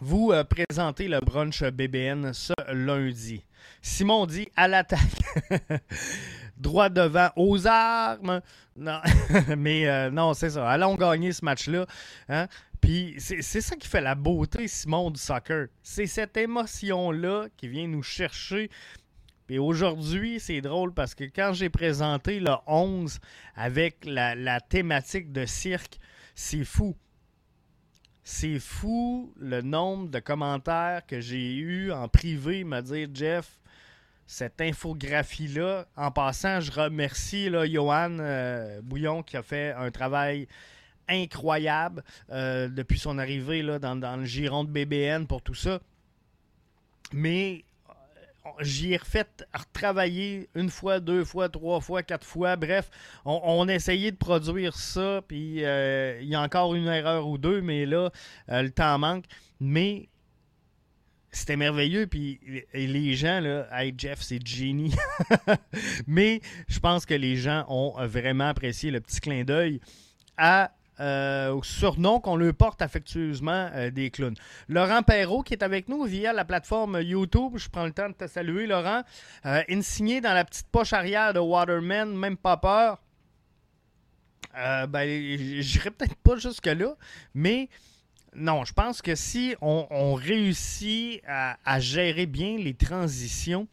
vous 0.00 0.32
euh, 0.32 0.44
présenter 0.44 1.08
le 1.08 1.20
brunch 1.20 1.62
BBN 1.62 2.32
ce 2.32 2.54
lundi. 2.72 3.44
Simon 3.82 4.24
dit 4.24 4.48
à 4.56 4.66
l'attaque. 4.66 5.21
Droit 6.56 6.88
devant 6.88 7.30
aux 7.36 7.66
armes. 7.66 8.40
Non, 8.76 9.00
mais 9.56 9.88
euh, 9.88 10.10
non, 10.10 10.34
c'est 10.34 10.50
ça. 10.50 10.68
Allons 10.68 10.94
gagner 10.94 11.32
ce 11.32 11.44
match-là. 11.44 11.86
Hein. 12.28 12.46
Puis 12.80 13.14
c'est 13.18 13.42
ça 13.42 13.76
qui 13.76 13.86
fait 13.86 14.00
la 14.00 14.14
beauté, 14.14 14.66
Simon, 14.66 15.10
du 15.10 15.20
soccer. 15.20 15.68
C'est 15.82 16.06
cette 16.06 16.36
émotion-là 16.36 17.46
qui 17.56 17.68
vient 17.68 17.86
nous 17.86 18.02
chercher. 18.02 18.70
Puis 19.46 19.58
aujourd'hui, 19.58 20.40
c'est 20.40 20.60
drôle 20.60 20.92
parce 20.92 21.14
que 21.14 21.24
quand 21.24 21.52
j'ai 21.52 21.70
présenté 21.70 22.40
le 22.40 22.52
11 22.66 23.20
avec 23.54 24.04
la 24.04 24.60
thématique 24.60 25.30
de 25.32 25.46
cirque, 25.46 25.98
c'est 26.34 26.64
fou. 26.64 26.96
C'est 28.24 28.60
fou 28.60 29.32
le 29.36 29.62
nombre 29.62 30.08
de 30.08 30.20
commentaires 30.20 31.04
que 31.06 31.20
j'ai 31.20 31.56
eu 31.56 31.90
en 31.90 32.08
privé 32.08 32.62
me 32.62 32.80
dire 32.80 33.08
Jeff, 33.12 33.60
cette 34.32 34.62
infographie-là. 34.62 35.84
En 35.94 36.10
passant, 36.10 36.60
je 36.60 36.72
remercie 36.72 37.50
là, 37.50 37.66
Johan 37.66 38.16
euh, 38.18 38.80
Bouillon 38.82 39.22
qui 39.22 39.36
a 39.36 39.42
fait 39.42 39.72
un 39.72 39.90
travail 39.90 40.48
incroyable 41.06 42.02
euh, 42.30 42.68
depuis 42.68 42.98
son 42.98 43.18
arrivée 43.18 43.62
dans, 43.78 44.16
le 44.16 44.24
giron 44.24 44.64
de 44.64 44.70
BBN 44.70 45.26
pour 45.26 45.42
tout 45.42 45.54
ça. 45.54 45.80
Mais 47.12 47.62
j'y 48.60 48.94
ai 48.94 48.96
refait 48.96 49.26
retravailler 49.52 50.48
une 50.54 50.70
fois, 50.70 50.98
deux 50.98 51.24
fois, 51.26 51.50
trois 51.50 51.80
fois, 51.80 52.02
quatre 52.02 52.26
fois. 52.26 52.56
Bref, 52.56 52.90
on, 53.26 53.68
a 53.68 53.74
essayé 53.74 54.12
de 54.12 54.16
produire 54.16 54.74
ça, 54.76 55.20
puis 55.28 55.62
euh, 55.62 56.18
il 56.22 56.28
y 56.28 56.34
a 56.34 56.40
encore 56.40 56.74
une 56.74 56.86
erreur 56.86 57.28
ou 57.28 57.36
deux, 57.36 57.60
mais 57.60 57.84
là, 57.84 58.10
euh, 58.48 58.62
le 58.62 58.70
temps 58.70 58.98
manque. 58.98 59.24
Mais 59.60 60.08
c'était 61.32 61.56
merveilleux, 61.56 62.06
puis 62.06 62.38
les 62.74 63.14
gens, 63.14 63.40
là, 63.40 63.66
hey 63.72 63.94
Jeff, 63.96 64.20
c'est 64.20 64.46
génie. 64.46 64.94
mais 66.06 66.40
je 66.68 66.78
pense 66.78 67.06
que 67.06 67.14
les 67.14 67.36
gens 67.36 67.64
ont 67.68 67.94
vraiment 68.06 68.48
apprécié 68.48 68.90
le 68.90 69.00
petit 69.00 69.20
clin 69.20 69.42
d'œil 69.42 69.80
euh, 71.00 71.60
surnom 71.62 72.20
qu'on 72.20 72.36
le 72.36 72.52
porte 72.52 72.82
affectueusement 72.82 73.70
euh, 73.74 73.90
des 73.90 74.10
clowns. 74.10 74.36
Laurent 74.68 75.02
Perrault 75.02 75.42
qui 75.42 75.54
est 75.54 75.62
avec 75.62 75.88
nous 75.88 76.04
via 76.04 76.32
la 76.32 76.44
plateforme 76.44 77.00
YouTube. 77.00 77.56
Je 77.56 77.68
prends 77.68 77.86
le 77.86 77.92
temps 77.92 78.08
de 78.08 78.14
te 78.14 78.26
saluer, 78.26 78.66
Laurent. 78.66 79.02
Euh, 79.46 79.62
insigné 79.68 80.20
dans 80.20 80.34
la 80.34 80.44
petite 80.44 80.68
poche 80.68 80.92
arrière 80.92 81.32
de 81.32 81.40
Waterman, 81.40 82.14
même 82.16 82.36
pas 82.36 82.56
peur. 82.56 83.02
Euh, 84.56 84.86
ben, 84.86 85.08
j'irai 85.60 85.90
peut-être 85.90 86.16
pas 86.16 86.36
jusque-là, 86.36 86.94
mais 87.34 87.70
non, 88.34 88.64
je 88.64 88.72
pense 88.72 89.02
que 89.02 89.14
si 89.14 89.54
on, 89.60 90.14
réussit 90.14 91.22
à, 91.26 91.80
gérer 91.80 92.26
bien 92.26 92.56
les 92.56 92.74
transitions, 92.74 93.68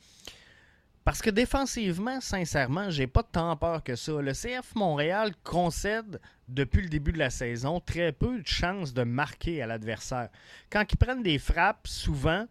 parce 1.05 1.21
que 1.21 1.29
défensivement, 1.29 2.19
sincèrement, 2.19 2.89
j'ai 2.89 3.07
pas 3.07 3.23
tant 3.23 3.55
peur 3.55 3.83
que 3.83 3.95
ça. 3.95 4.21
Le 4.21 4.33
CF 4.33 4.75
Montréal 4.75 5.31
concède 5.43 6.19
depuis 6.47 6.81
le 6.81 6.89
début 6.89 7.13
de 7.13 7.17
la 7.17 7.29
saison 7.29 7.79
très 7.79 8.11
peu 8.11 8.39
de 8.39 8.47
chances 8.47 8.93
de 8.93 9.03
marquer 9.03 9.61
à 9.61 9.67
l'adversaire. 9.67 10.29
Quand 10.69 10.83
ils 10.91 10.97
prennent 10.97 11.23
des 11.23 11.39
frappes, 11.39 11.87
souvent, 11.87 12.45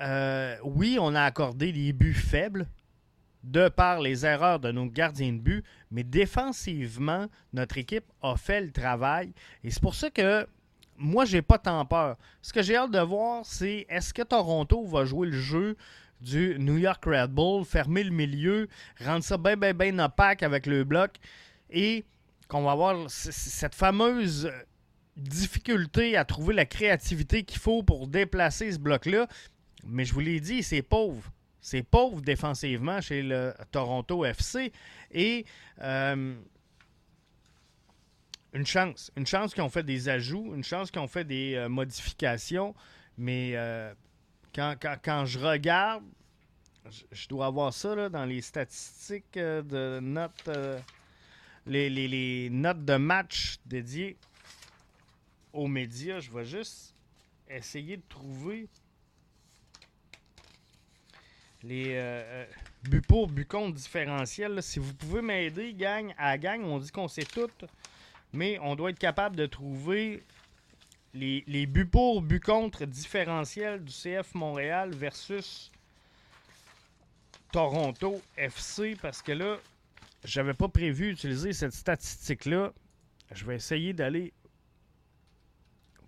euh, 0.00 0.56
oui, 0.64 0.96
on 1.00 1.14
a 1.14 1.22
accordé 1.22 1.70
des 1.72 1.92
buts 1.92 2.14
faibles 2.14 2.66
de 3.46 3.68
par 3.68 4.00
les 4.00 4.26
erreurs 4.26 4.58
de 4.58 4.72
nos 4.72 4.86
gardiens 4.86 5.32
de 5.32 5.38
but, 5.38 5.64
mais 5.90 6.02
défensivement, 6.02 7.26
notre 7.52 7.78
équipe 7.78 8.04
a 8.20 8.36
fait 8.36 8.60
le 8.60 8.72
travail. 8.72 9.32
Et 9.62 9.70
c'est 9.70 9.80
pour 9.80 9.94
ça 9.94 10.10
que 10.10 10.46
moi, 10.98 11.24
j'ai 11.24 11.42
pas 11.42 11.58
tant 11.58 11.84
peur. 11.84 12.16
Ce 12.42 12.52
que 12.52 12.62
j'ai 12.62 12.76
hâte 12.76 12.90
de 12.90 12.98
voir, 12.98 13.44
c'est 13.44 13.86
est-ce 13.88 14.12
que 14.12 14.22
Toronto 14.22 14.84
va 14.84 15.04
jouer 15.04 15.28
le 15.28 15.38
jeu 15.38 15.76
du 16.20 16.56
New 16.58 16.78
York 16.78 17.04
Red 17.04 17.30
Bull, 17.30 17.64
fermer 17.64 18.02
le 18.02 18.10
milieu, 18.10 18.68
rendre 19.04 19.22
ça 19.22 19.36
bien, 19.36 19.56
bien, 19.56 19.74
bien 19.74 19.98
opaque 19.98 20.42
avec 20.42 20.66
le 20.66 20.82
bloc 20.84 21.12
et 21.70 22.04
qu'on 22.48 22.62
va 22.62 22.72
avoir 22.72 23.10
cette 23.10 23.74
fameuse 23.74 24.50
difficulté 25.16 26.16
à 26.16 26.24
trouver 26.24 26.54
la 26.54 26.64
créativité 26.64 27.42
qu'il 27.42 27.60
faut 27.60 27.82
pour 27.82 28.08
déplacer 28.08 28.72
ce 28.72 28.78
bloc-là. 28.78 29.28
Mais 29.86 30.04
je 30.04 30.14
vous 30.14 30.20
l'ai 30.20 30.40
dit, 30.40 30.62
c'est 30.62 30.82
pauvre. 30.82 31.30
C'est 31.66 31.82
pauvre 31.82 32.20
défensivement 32.20 33.00
chez 33.00 33.24
le 33.24 33.52
Toronto 33.72 34.24
FC. 34.24 34.72
Et 35.10 35.44
euh, 35.80 36.36
une 38.52 38.64
chance. 38.64 39.10
Une 39.16 39.26
chance 39.26 39.52
qu'ils 39.52 39.64
ont 39.64 39.68
fait 39.68 39.82
des 39.82 40.08
ajouts, 40.08 40.54
une 40.54 40.62
chance 40.62 40.92
qu'ils 40.92 41.00
ont 41.00 41.08
fait 41.08 41.24
des 41.24 41.56
euh, 41.56 41.68
modifications. 41.68 42.72
Mais 43.18 43.56
euh, 43.56 43.92
quand, 44.54 45.24
je 45.26 45.40
regarde, 45.40 46.04
je, 47.10 47.26
dois 47.26 47.46
avoir 47.46 47.74
ça 47.74 48.10
dans 48.10 48.26
les 48.26 48.42
statistiques 48.42 49.34
de 49.34 49.98
notes, 49.98 50.46
euh, 50.46 50.78
les, 51.66 52.48
notes 52.48 52.84
de 52.84 52.94
match 52.94 53.56
dédiées 53.66 54.16
aux 55.52 55.66
médias. 55.66 56.20
Je 56.20 56.30
vais 56.30 56.44
juste 56.44 56.94
essayer 57.48 57.96
de 57.96 58.04
trouver 58.08 58.68
les 61.66 61.94
euh, 61.96 62.44
buts 62.84 63.02
pour, 63.02 63.28
buts 63.28 63.46
contre 63.46 63.74
différentiels. 63.74 64.62
Si 64.62 64.78
vous 64.78 64.94
pouvez 64.94 65.22
m'aider, 65.22 65.74
gang, 65.74 66.14
à 66.16 66.38
gang, 66.38 66.62
on 66.62 66.78
dit 66.78 66.90
qu'on 66.90 67.08
sait 67.08 67.24
tout, 67.24 67.50
mais 68.32 68.58
on 68.60 68.76
doit 68.76 68.90
être 68.90 68.98
capable 68.98 69.36
de 69.36 69.46
trouver 69.46 70.22
les, 71.12 71.66
buts 71.66 71.86
pour, 71.86 72.22
buts 72.22 72.40
contre 72.40 72.84
différentiels 72.84 73.82
du 73.82 73.92
CF 73.92 74.34
Montréal 74.34 74.94
versus 74.94 75.72
Toronto 77.52 78.20
FC 78.36 78.96
parce 79.00 79.22
que 79.22 79.32
là, 79.32 79.56
j'avais 80.24 80.54
pas 80.54 80.68
prévu 80.68 81.10
utiliser 81.10 81.52
cette 81.52 81.72
statistique-là. 81.72 82.72
Je 83.32 83.44
vais 83.44 83.56
essayer 83.56 83.92
d'aller 83.92 84.32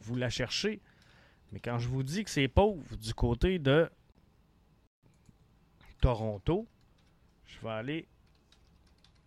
vous 0.02 0.14
la 0.14 0.30
chercher. 0.30 0.80
Mais 1.52 1.58
quand 1.58 1.78
je 1.78 1.88
vous 1.88 2.02
dis 2.02 2.22
que 2.22 2.30
c'est 2.30 2.48
pauvre 2.48 2.96
du 2.96 3.14
côté 3.14 3.58
de 3.58 3.88
Toronto, 6.00 6.66
je 7.46 7.66
vais 7.66 7.72
aller 7.72 8.08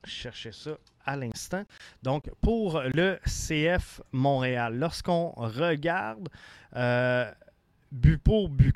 chercher 0.04 0.52
ça 0.52 0.72
à 1.06 1.16
l'instant. 1.16 1.64
Donc, 2.04 2.30
pour 2.42 2.82
le 2.82 3.20
CF 3.26 4.02
Montréal, 4.12 4.78
lorsqu'on 4.78 5.32
regarde 5.32 6.30
euh, 6.76 7.32
but 7.92 8.18
pour, 8.18 8.50
but 8.50 8.76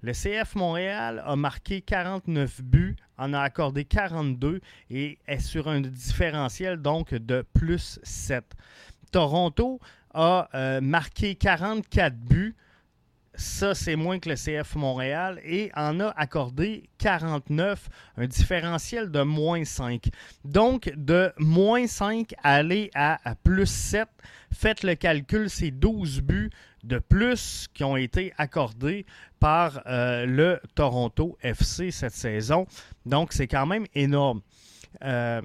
le 0.00 0.12
CF 0.12 0.54
Montréal 0.54 1.22
a 1.24 1.36
marqué 1.36 1.82
49 1.82 2.62
buts, 2.62 2.96
en 3.18 3.32
a 3.32 3.40
accordé 3.40 3.84
42 3.84 4.60
et 4.90 5.18
est 5.26 5.38
sur 5.38 5.68
un 5.68 5.80
différentiel 5.80 6.80
donc 6.80 7.14
de 7.14 7.44
plus 7.54 7.98
7. 8.02 8.44
Toronto 9.12 9.80
a 10.14 10.48
euh, 10.54 10.80
marqué 10.80 11.34
44 11.34 12.16
buts, 12.16 12.56
ça, 13.36 13.74
c'est 13.74 13.96
moins 13.96 14.18
que 14.18 14.28
le 14.28 14.34
CF 14.34 14.74
Montréal 14.76 15.40
et 15.44 15.70
en 15.74 16.00
a 16.00 16.08
accordé 16.16 16.88
49, 16.98 17.88
un 18.16 18.26
différentiel 18.26 19.10
de 19.10 19.22
moins 19.22 19.64
5. 19.64 20.08
Donc, 20.44 20.92
de 20.96 21.32
moins 21.38 21.86
5 21.86 22.34
à 22.42 22.54
aller 22.54 22.90
à, 22.94 23.18
plus 23.42 23.66
7, 23.66 24.08
faites 24.52 24.82
le 24.82 24.94
calcul, 24.94 25.50
c'est 25.50 25.70
12 25.70 26.22
buts 26.22 26.50
de 26.84 26.98
plus 26.98 27.68
qui 27.74 27.84
ont 27.84 27.96
été 27.96 28.32
accordés 28.38 29.06
par 29.40 29.82
euh, 29.86 30.24
le 30.24 30.60
Toronto 30.74 31.36
FC 31.42 31.90
cette 31.90 32.14
saison. 32.14 32.66
Donc, 33.04 33.32
c'est 33.32 33.48
quand 33.48 33.66
même 33.66 33.86
énorme. 33.94 34.40
Euh, 35.02 35.42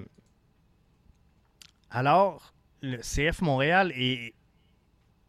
alors, 1.90 2.54
le 2.82 2.98
CF 2.98 3.42
Montréal 3.42 3.92
est 3.96 4.34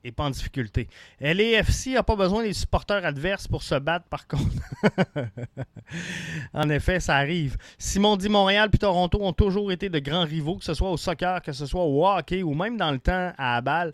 n'est 0.04 0.12
pas 0.12 0.24
en 0.24 0.30
difficulté. 0.30 0.88
LAFC 1.20 1.88
n'a 1.94 2.02
pas 2.02 2.16
besoin 2.16 2.42
des 2.42 2.52
supporters 2.52 3.04
adverses 3.04 3.48
pour 3.48 3.62
se 3.62 3.74
battre, 3.74 4.06
par 4.06 4.26
contre. 4.26 4.44
en 6.54 6.68
effet, 6.70 7.00
ça 7.00 7.16
arrive. 7.16 7.56
Simon 7.78 8.16
dit 8.16 8.28
Montréal 8.28 8.70
puis 8.70 8.78
Toronto 8.78 9.18
ont 9.22 9.32
toujours 9.32 9.72
été 9.72 9.88
de 9.88 9.98
grands 9.98 10.24
rivaux, 10.24 10.56
que 10.56 10.64
ce 10.64 10.74
soit 10.74 10.90
au 10.90 10.96
soccer, 10.96 11.42
que 11.42 11.52
ce 11.52 11.66
soit 11.66 11.84
au 11.84 12.06
hockey 12.06 12.42
ou 12.42 12.54
même 12.54 12.76
dans 12.76 12.90
le 12.90 12.98
temps 12.98 13.32
à 13.38 13.56
Abal. 13.56 13.92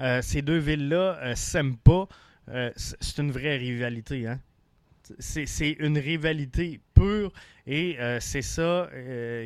Euh, 0.00 0.22
ces 0.22 0.42
deux 0.42 0.58
villes-là 0.58 1.30
ne 1.30 1.34
s'aiment 1.34 1.76
pas. 1.76 2.08
c'est 2.76 3.18
une 3.18 3.30
vraie 3.30 3.56
rivalité. 3.56 4.26
Hein? 4.26 4.40
C'est 5.18 5.76
une 5.78 5.98
rivalité 5.98 6.80
pure 6.98 7.32
et 7.66 7.96
c'est 8.20 8.42
ça 8.42 8.88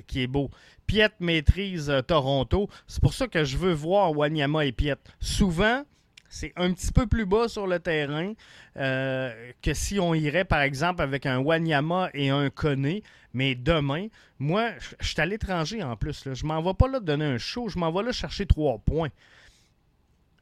qui 0.07 0.23
est 0.23 0.27
beau. 0.27 0.51
Piet 0.93 1.11
maîtrise 1.21 1.89
euh, 1.89 2.03
Toronto. 2.03 2.69
C'est 2.87 3.01
pour 3.01 3.15
ça 3.15 3.27
que 3.27 3.45
je 3.45 3.57
veux 3.57 3.73
voir 3.73 4.15
Wanyama 4.15 4.67
et 4.67 4.73
Piet. 4.73 4.97
Souvent, 5.21 5.85
c'est 6.29 6.53
un 6.57 6.71
petit 6.73 6.93
peu 6.93 7.07
plus 7.07 7.25
bas 7.25 7.49
sur 7.49 7.67
le 7.67 7.79
terrain 7.79 8.35
euh, 8.77 9.53
que 9.63 9.73
si 9.75 9.99
on 9.99 10.13
irait, 10.13 10.45
par 10.45 10.61
exemple, 10.61 11.01
avec 11.01 11.25
un 11.25 11.39
Wanyama 11.39 12.11
et 12.15 12.29
un 12.29 12.51
Kone. 12.51 13.01
Mais 13.33 13.55
demain, 13.55 14.09
moi, 14.39 14.73
je 15.01 15.09
suis 15.09 15.21
à 15.21 15.25
l'étranger 15.25 15.83
en 15.83 15.97
plus. 15.97 16.29
Je 16.31 16.45
m'en 16.45 16.61
vais 16.63 16.75
pas 16.75 16.89
là 16.89 17.01
donner 17.01 17.25
un 17.25 17.39
show. 17.39 17.71
Je 17.71 17.79
m'en 17.79 17.91
vais 17.91 18.03
là 18.03 18.13
chercher 18.13 18.45
trois 18.45 18.79
points. 18.79 19.11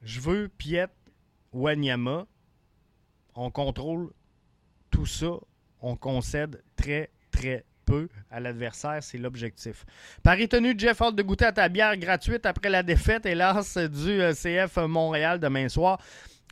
Je 0.03 0.21
veux 0.21 0.49
Piet, 0.49 0.89
Wanyama. 1.53 2.27
On 3.37 3.51
contrôle 3.53 4.11
tout 4.91 5.07
ça. 5.07 5.35
On 5.81 5.97
concède 5.97 6.63
très, 6.77 7.11
très 7.31 7.65
à 8.31 8.41
l'adversaire, 8.41 9.03
c'est 9.03 9.19
l'objectif. 9.19 9.85
Paris 10.23 10.49
tenu, 10.49 10.75
Jeff 10.77 11.01
hâte 11.03 11.17
de 11.17 11.23
goûter 11.23 11.47
à 11.47 11.53
ta 11.53 11.69
bière 11.69 11.97
gratuite 11.97 12.47
après 12.47 12.71
la 12.71 12.83
défaite, 12.83 13.27
hélas, 13.27 13.77
du 13.77 14.21
euh, 14.21 14.33
CF 14.33 14.77
Montréal 14.77 15.41
demain 15.41 15.69
soir. 15.69 16.01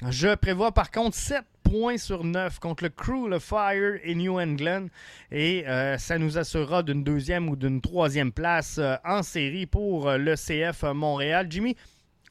Je 0.09 0.35
prévois 0.35 0.73
par 0.73 0.91
contre 0.91 1.17
7 1.17 1.45
points 1.63 1.99
sur 1.99 2.25
9 2.25 2.59
contre 2.61 2.85
le 2.85 2.91
Crew, 2.91 3.29
le 3.29 3.39
Fire 3.39 3.99
et 4.03 4.15
New 4.15 4.39
England. 4.39 4.87
Et 5.31 5.67
euh, 5.67 5.99
ça 5.99 6.19
nous 6.19 6.39
assurera 6.39 6.83
d'une 6.83 7.05
deuxième 7.05 7.49
ou 7.49 7.57
d'une 7.57 7.81
troisième 7.81 8.33
place 8.33 8.79
euh, 8.79 8.97
en 9.05 9.23
série 9.23 9.67
pour 9.67 10.11
le 10.13 10.35
CF 10.35 10.85
Montréal. 10.95 11.47
Jimmy, 11.51 11.77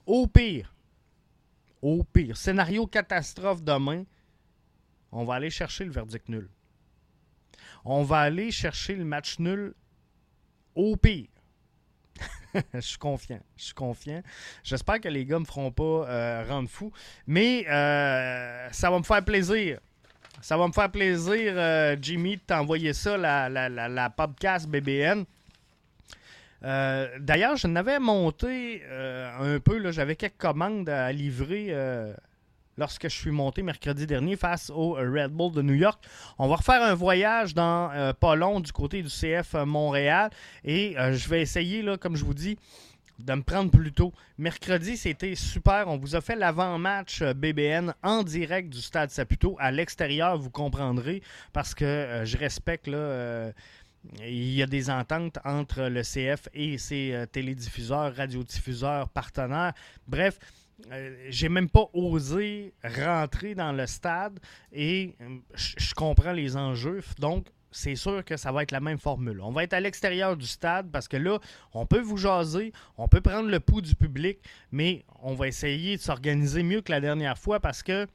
au 0.06 0.28
pire, 0.28 0.74
au 1.82 2.04
pire, 2.04 2.38
scénario 2.38 2.88
catastrophe 2.88 3.64
demain, 3.64 4.04
on 5.12 5.24
va 5.24 5.36
aller 5.36 5.50
chercher 5.50 5.86
le 5.86 5.92
verdict 5.92 6.28
nul. 6.30 6.50
On 7.90 8.04
va 8.04 8.20
aller 8.20 8.52
chercher 8.52 8.96
le 8.96 9.06
match 9.06 9.40
nul 9.40 9.74
au 10.76 10.98
pire. 10.98 11.28
je 12.74 12.80
suis 12.82 12.98
confiant. 12.98 13.40
Je 13.56 13.64
suis 13.64 13.74
confiant. 13.74 14.22
J'espère 14.62 15.00
que 15.00 15.08
les 15.08 15.26
gars 15.26 15.36
ne 15.36 15.42
me 15.42 15.46
feront 15.46 15.72
pas 15.72 15.84
euh, 15.84 16.44
rendre 16.48 16.70
fou. 16.70 16.92
Mais 17.26 17.66
euh, 17.70 18.68
ça 18.72 18.92
va 18.92 18.98
me 18.98 19.04
faire 19.04 19.24
plaisir. 19.24 19.80
Ça 20.42 20.58
va 20.58 20.68
me 20.68 20.74
faire 20.74 20.92
plaisir, 20.92 21.54
euh, 21.56 21.96
Jimmy, 22.00 22.36
de 22.36 22.42
t'envoyer 22.42 22.94
ça, 22.94 23.18
la, 23.18 23.50
la, 23.50 24.10
podcast 24.10 24.68
BBN. 24.68 25.24
D'ailleurs, 26.62 27.56
je 27.56 27.68
n'avais 27.68 28.00
monté 28.00 28.84
un 28.92 29.60
peu. 29.60 29.92
J'avais 29.92 30.16
quelques 30.16 30.38
commandes 30.38 30.90
à 30.90 31.12
livrer 31.12 31.74
lorsque 32.78 33.04
je 33.04 33.16
suis 33.16 33.32
monté 33.32 33.64
mercredi 33.64 34.08
dernier 34.08 34.36
face 34.36 34.70
au 34.70 34.94
Red 34.94 35.32
Bull 35.32 35.52
de 35.52 35.62
New 35.62 35.74
York. 35.74 36.04
On 36.38 36.48
va 36.48 36.56
refaire 36.56 36.84
un 36.84 36.94
voyage 36.94 37.54
dans 37.54 37.92
euh, 37.92 38.14
pas 38.14 38.36
long 38.36 38.60
du 38.60 38.72
côté 38.72 39.02
du 39.02 39.10
CF 39.10 39.54
Montréal 39.66 40.30
et 40.64 40.98
euh, 40.98 41.14
je 41.14 41.28
vais 41.28 41.42
essayer, 41.42 41.82
là, 41.82 41.98
comme 41.98 42.16
je 42.16 42.24
vous 42.24 42.34
dis, 42.34 42.58
de 43.20 43.34
me 43.34 43.42
prendre 43.42 43.72
plus 43.72 43.92
tôt. 43.92 44.14
Mercredi, 44.38 44.96
c'était 44.96 45.34
super. 45.34 45.88
On 45.88 45.98
vous 45.98 46.16
a 46.16 46.22
fait 46.22 46.36
l'avant-match 46.36 47.24
euh, 47.24 47.34
BBN 47.34 47.94
en 48.04 48.22
direct 48.22 48.70
du 48.70 48.80
Stade 48.80 49.10
Saputo. 49.10 49.58
À 49.60 49.72
l'extérieur, 49.72 50.38
vous 50.38 50.52
comprendrez, 50.52 51.24
parce 51.52 51.74
que 51.74 52.22
je 52.24 52.38
respecte 52.38 52.88
là. 52.88 53.52
il 54.22 54.54
y 54.54 54.62
a 54.62 54.68
des 54.68 54.92
ententes 54.92 55.40
entre 55.44 55.84
le 55.84 56.04
CF 56.04 56.48
et 56.54 56.78
ses 56.78 57.26
télédiffuseurs, 57.32 58.16
radiodiffuseurs, 58.16 59.10
partenaires. 59.10 59.74
Bref, 60.08 60.38
euh, 60.92 61.16
j'ai 61.30 61.50
même 61.50 61.70
pas 61.70 61.90
osé 61.94 62.74
rentrer 62.84 63.56
dans 63.56 63.72
le 63.72 63.88
stade 63.88 64.40
et 64.72 65.16
euh, 65.22 65.38
je 65.56 65.94
comprends 65.94 66.34
les 66.34 66.56
enjeux. 66.56 67.02
Donc, 67.20 67.48
c'est 67.72 67.96
sûr 67.96 68.24
que 68.24 68.38
ça 68.38 68.52
va 68.52 68.64
être 68.64 68.72
la 68.72 68.80
même 68.80 68.98
formule. 68.98 69.42
On 69.42 69.52
va 69.52 69.64
être 69.64 69.74
à 69.74 69.80
l'extérieur 69.80 70.38
du 70.38 70.46
stade 70.46 70.90
parce 70.92 71.08
que 71.08 71.18
là, 71.18 71.40
on 71.74 71.86
peut 71.86 72.00
vous 72.00 72.18
jaser, 72.18 72.72
on 72.98 73.08
peut 73.08 73.22
prendre 73.22 73.50
le 73.50 73.60
pouls 73.60 73.82
du 73.82 73.96
public, 73.96 74.40
mais 74.72 75.04
on 75.22 75.34
va 75.34 75.48
essayer 75.48 75.98
de 75.98 76.02
s'organiser 76.02 76.64
mieux 76.64 76.82
que 76.82 76.92
la 76.92 77.02
dernière 77.02 77.38
fois 77.38 77.60
parce 77.60 77.84
que 77.84 78.08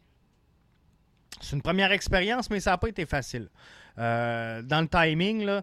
c'est 1.40 1.56
une 1.56 1.62
première 1.62 1.92
expérience, 1.92 2.50
mais 2.50 2.60
ça 2.60 2.70
n'a 2.72 2.78
pas 2.78 2.88
été 2.88 3.06
facile. 3.06 3.48
Euh, 3.98 4.62
dans 4.62 4.80
le 4.80 4.88
timing, 4.88 5.44
là, 5.44 5.62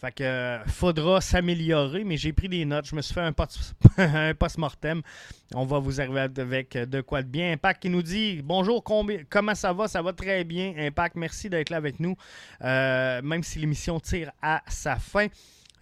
fait 0.00 0.12
que 0.12 0.24
euh, 0.24 0.64
faudra 0.64 1.20
s'améliorer, 1.20 2.04
mais 2.04 2.16
j'ai 2.16 2.32
pris 2.32 2.48
des 2.48 2.64
notes. 2.64 2.86
Je 2.86 2.96
me 2.96 3.02
suis 3.02 3.12
fait 3.12 3.20
un, 3.20 3.32
post 3.32 3.74
un 3.98 4.32
post-mortem. 4.34 5.02
On 5.54 5.66
va 5.66 5.78
vous 5.78 6.00
arriver 6.00 6.20
avec 6.20 6.72
de 6.76 7.00
quoi 7.02 7.22
de 7.22 7.28
bien. 7.28 7.52
Impact 7.52 7.82
qui 7.82 7.90
nous 7.90 8.02
dit 8.02 8.40
Bonjour, 8.42 8.82
comment 8.82 9.54
ça 9.54 9.74
va? 9.74 9.88
Ça 9.88 10.00
va 10.00 10.14
très 10.14 10.42
bien. 10.44 10.72
Impact, 10.78 11.16
merci 11.16 11.50
d'être 11.50 11.68
là 11.68 11.76
avec 11.76 12.00
nous. 12.00 12.16
Euh, 12.62 13.20
même 13.20 13.42
si 13.42 13.58
l'émission 13.58 14.00
tire 14.00 14.32
à 14.40 14.62
sa 14.68 14.96
fin. 14.96 15.26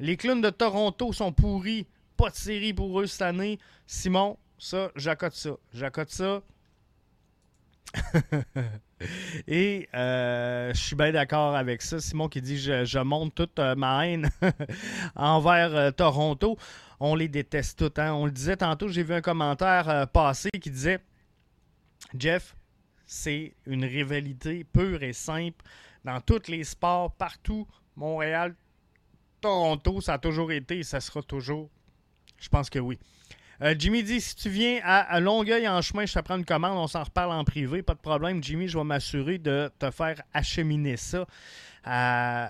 Les 0.01 0.17
clowns 0.17 0.41
de 0.41 0.51
Toronto 0.51 1.13
sont 1.13 1.33
pourris. 1.33 1.87
Pas 2.17 2.31
de 2.31 2.35
série 2.35 2.73
pour 2.73 3.01
eux 3.01 3.07
cette 3.07 3.23
année. 3.23 3.61
Simon, 3.87 4.37
ça, 4.59 4.91
j'accote 4.97 5.35
ça. 5.35 5.51
J'accote 5.73 6.11
ça. 6.11 6.43
Et 9.47 9.89
euh, 9.95 10.73
je 10.75 10.81
suis 10.81 10.97
bien 10.97 11.13
d'accord 11.13 11.55
avec 11.55 11.83
ça. 11.83 12.01
Simon 12.01 12.29
qui 12.29 12.41
dit 12.41 12.59
je, 12.59 12.99
monte 13.03 13.35
toute 13.35 13.59
euh, 13.59 13.75
ma 13.75 14.07
haine 14.07 14.31
envers 15.17 15.75
euh, 15.75 15.91
Toronto. 15.91 16.57
On 17.01 17.15
les 17.15 17.29
déteste 17.29 17.79
tous. 17.79 18.01
Hein. 18.01 18.13
On 18.13 18.27
le 18.27 18.33
disait 18.33 18.57
tantôt, 18.57 18.89
j'ai 18.89 19.03
vu 19.03 19.15
un 19.15 19.21
commentaire 19.21 20.09
passer 20.13 20.51
qui 20.51 20.71
disait 20.71 20.99
Jeff, 22.19 22.57
c'est 23.07 23.55
une 23.67 23.85
rivalité 23.85 24.65
pure 24.65 25.03
et 25.03 25.13
simple 25.13 25.65
dans 26.05 26.21
tous 26.21 26.49
les 26.49 26.65
sports, 26.65 27.13
partout. 27.13 27.67
Montréal, 27.97 28.55
Toronto, 29.41 30.01
ça 30.01 30.15
a 30.15 30.19
toujours 30.19 30.53
été 30.53 30.79
et 30.79 30.83
ça 30.83 31.01
sera 31.01 31.23
toujours. 31.23 31.69
Je 32.39 32.49
pense 32.49 32.71
que 32.71 32.79
oui. 32.79 32.99
Euh, 33.61 33.75
Jimmy 33.77 34.05
dit 34.05 34.21
si 34.21 34.37
tu 34.37 34.49
viens 34.49 34.81
à, 34.85 35.19
Longueuil 35.19 35.67
en 35.69 35.83
chemin, 35.83 36.07
je 36.07 36.15
te 36.15 36.21
prends 36.21 36.37
une 36.37 36.45
commande, 36.45 36.79
on 36.79 36.87
s'en 36.87 37.03
reparle 37.03 37.33
en 37.33 37.43
privé, 37.45 37.83
pas 37.83 37.95
de 37.95 38.01
problème. 38.01 38.43
Jimmy, 38.43 38.69
je 38.69 38.79
vais 38.79 38.85
m'assurer 38.85 39.39
de 39.39 39.71
te 39.79 39.91
faire 39.91 40.23
acheminer 40.33 40.97
ça. 40.97 41.27
Euh, 41.87 42.47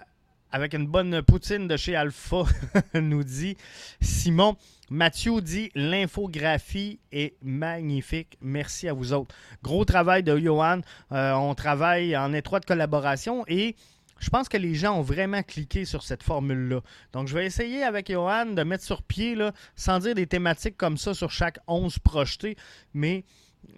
avec 0.51 0.75
une 0.75 0.87
bonne 0.87 1.23
poutine 1.23 1.67
de 1.67 1.77
chez 1.77 1.97
Alpha, 1.97 2.45
nous 2.95 3.25
dit 3.25 3.57
Simon. 4.01 4.57
Mathieu 4.91 5.43
dit 5.43 5.71
l'infographie 5.75 6.99
est 7.13 7.35
magnifique. 7.43 8.39
Merci 8.41 8.89
à 8.89 8.95
vous 8.95 9.13
autres. 9.13 9.35
Gros 9.63 9.85
travail 9.85 10.23
de 10.23 10.37
Johan. 10.39 10.81
Euh, 11.13 11.33
on 11.33 11.55
travaille 11.55 12.17
en 12.17 12.33
étroite 12.33 12.65
collaboration 12.65 13.45
et 13.49 13.77
je 14.19 14.31
pense 14.31 14.49
que 14.49 14.57
les 14.57 14.75
gens 14.75 14.99
ont 14.99 15.03
vraiment 15.03 15.43
cliqué 15.43 15.85
sur 15.85 16.03
cette 16.03 16.23
formule-là. 16.23 16.81
Donc, 17.13 17.29
je 17.29 17.35
vais 17.35 17.47
essayer 17.47 17.83
avec 17.83 18.11
Johan 18.11 18.47
de 18.47 18.63
mettre 18.63 18.85
sur 18.85 19.03
pied, 19.03 19.37
sans 19.77 19.99
dire 20.01 20.15
des 20.15 20.27
thématiques 20.27 20.77
comme 20.77 20.97
ça 20.97 21.15
sur 21.15 21.31
chaque 21.31 21.59
11 21.67 21.99
projetés, 21.99 22.57
mais 22.95 23.25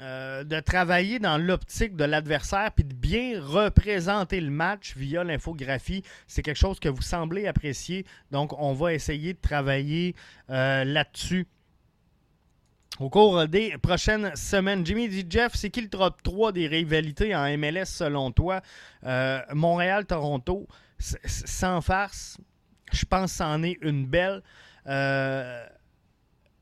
euh, 0.00 0.44
de 0.44 0.60
travailler 0.60 1.18
dans 1.18 1.36
l'optique 1.36 1.96
de 1.96 2.04
l'adversaire 2.04 2.70
puis 2.72 2.84
de 2.84 2.94
bien 2.94 3.40
représenter 3.42 4.40
le 4.40 4.50
match 4.50 4.94
via 4.96 5.24
l'infographie. 5.24 6.02
C'est 6.26 6.42
quelque 6.42 6.58
chose 6.58 6.78
que 6.80 6.88
vous 6.88 7.02
semblez 7.02 7.46
apprécier. 7.46 8.06
Donc, 8.30 8.52
on 8.58 8.72
va 8.72 8.94
essayer 8.94 9.34
de 9.34 9.40
travailler 9.40 10.14
euh, 10.48 10.84
là-dessus 10.84 11.46
au 13.00 13.08
cours 13.08 13.48
des 13.48 13.76
prochaines 13.78 14.36
semaines. 14.36 14.84
Jimmy 14.84 15.08
dit 15.08 15.24
Jeff, 15.28 15.52
c'est 15.54 15.70
qui 15.70 15.80
le 15.80 15.88
top 15.88 16.22
3 16.22 16.52
des 16.52 16.66
rivalités 16.66 17.34
en 17.34 17.46
MLS 17.56 17.86
selon 17.86 18.30
toi? 18.30 18.60
Euh, 19.04 19.40
Montréal-Toronto, 19.54 20.68
sans 20.98 21.80
farce, 21.80 22.36
je 22.92 23.04
pense 23.06 23.32
que 23.32 23.38
c'en 23.38 23.62
est 23.62 23.78
une 23.80 24.06
belle. 24.06 24.42
Euh, 24.86 25.66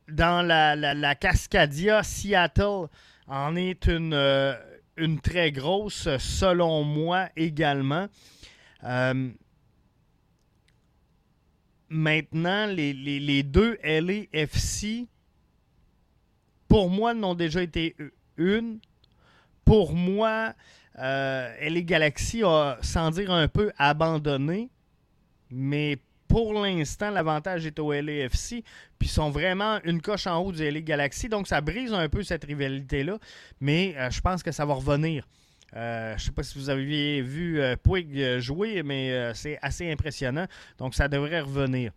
dans 0.08 0.46
la, 0.46 1.14
Cascadia, 1.16 2.04
Seattle 2.04 2.86
en 3.26 3.56
est 3.56 3.86
une, 3.86 4.14
euh, 4.14 4.54
très 5.22 5.50
grosse, 5.50 6.08
selon 6.18 6.84
moi 6.84 7.28
également. 7.36 8.06
maintenant, 11.90 12.66
les, 12.66 12.92
les, 12.92 13.18
les 13.18 13.42
deux 13.42 13.76
LAFC 13.82 15.08
pour 16.68 16.90
moi, 16.90 17.14
n'ont 17.14 17.34
déjà 17.34 17.62
été 17.62 17.96
une. 18.36 18.78
Pour 19.64 19.94
moi, 19.94 20.54
euh, 20.98 21.54
LA 21.60 21.80
Galaxy 21.82 22.42
a, 22.44 22.78
sans 22.82 23.10
dire 23.10 23.30
un 23.30 23.48
peu, 23.48 23.72
abandonné. 23.78 24.70
Mais 25.50 25.98
pour 26.28 26.52
l'instant, 26.52 27.10
l'avantage 27.10 27.66
est 27.66 27.78
au 27.78 27.92
LAFC, 27.92 28.62
puis 28.98 29.08
ils 29.08 29.10
sont 29.10 29.30
vraiment 29.30 29.80
une 29.84 30.00
coche 30.00 30.26
en 30.26 30.38
haut 30.38 30.52
du 30.52 30.62
LA 30.70 30.82
Galaxy, 30.82 31.28
donc 31.28 31.48
ça 31.48 31.60
brise 31.60 31.92
un 31.92 32.08
peu 32.08 32.22
cette 32.22 32.44
rivalité-là, 32.44 33.18
mais 33.60 33.94
euh, 33.96 34.10
je 34.10 34.20
pense 34.20 34.42
que 34.42 34.52
ça 34.52 34.66
va 34.66 34.74
revenir. 34.74 35.26
Euh, 35.74 36.10
je 36.10 36.22
ne 36.22 36.26
sais 36.26 36.32
pas 36.32 36.42
si 36.42 36.58
vous 36.58 36.70
avez 36.70 37.22
vu 37.22 37.60
euh, 37.60 37.76
Puig 37.76 38.38
jouer, 38.38 38.82
mais 38.82 39.32
c'est 39.34 39.58
assez 39.62 39.90
impressionnant, 39.90 40.46
donc 40.76 40.94
ça 40.94 41.08
devrait 41.08 41.40
revenir. 41.40 41.92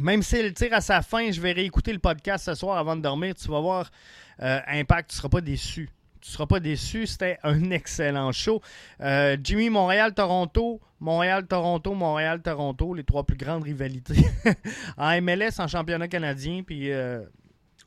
Même 0.00 0.22
s'il 0.22 0.52
tire 0.52 0.74
à 0.74 0.80
sa 0.80 1.02
fin, 1.02 1.30
je 1.30 1.40
vais 1.40 1.52
réécouter 1.52 1.92
le 1.92 1.98
podcast 1.98 2.44
ce 2.44 2.54
soir 2.54 2.76
avant 2.76 2.96
de 2.96 3.02
dormir, 3.02 3.34
tu 3.34 3.48
vas 3.48 3.60
voir 3.60 3.90
Impact, 4.38 5.10
tu 5.10 5.14
ne 5.14 5.16
seras 5.18 5.28
pas 5.28 5.40
déçu 5.40 5.90
tu 6.26 6.30
ne 6.30 6.32
seras 6.32 6.46
pas 6.46 6.60
déçu. 6.60 7.06
C'était 7.06 7.38
un 7.44 7.70
excellent 7.70 8.32
show. 8.32 8.60
Euh, 9.00 9.36
Jimmy, 9.42 9.70
Montréal-Toronto, 9.70 10.80
Montréal-Toronto, 10.98 11.94
Montréal-Toronto, 11.94 12.94
les 12.94 13.04
trois 13.04 13.24
plus 13.24 13.36
grandes 13.36 13.62
rivalités 13.62 14.24
en 14.96 15.20
MLS, 15.20 15.60
en 15.60 15.68
championnat 15.68 16.08
canadien, 16.08 16.62
puis 16.66 16.90
euh, 16.90 17.22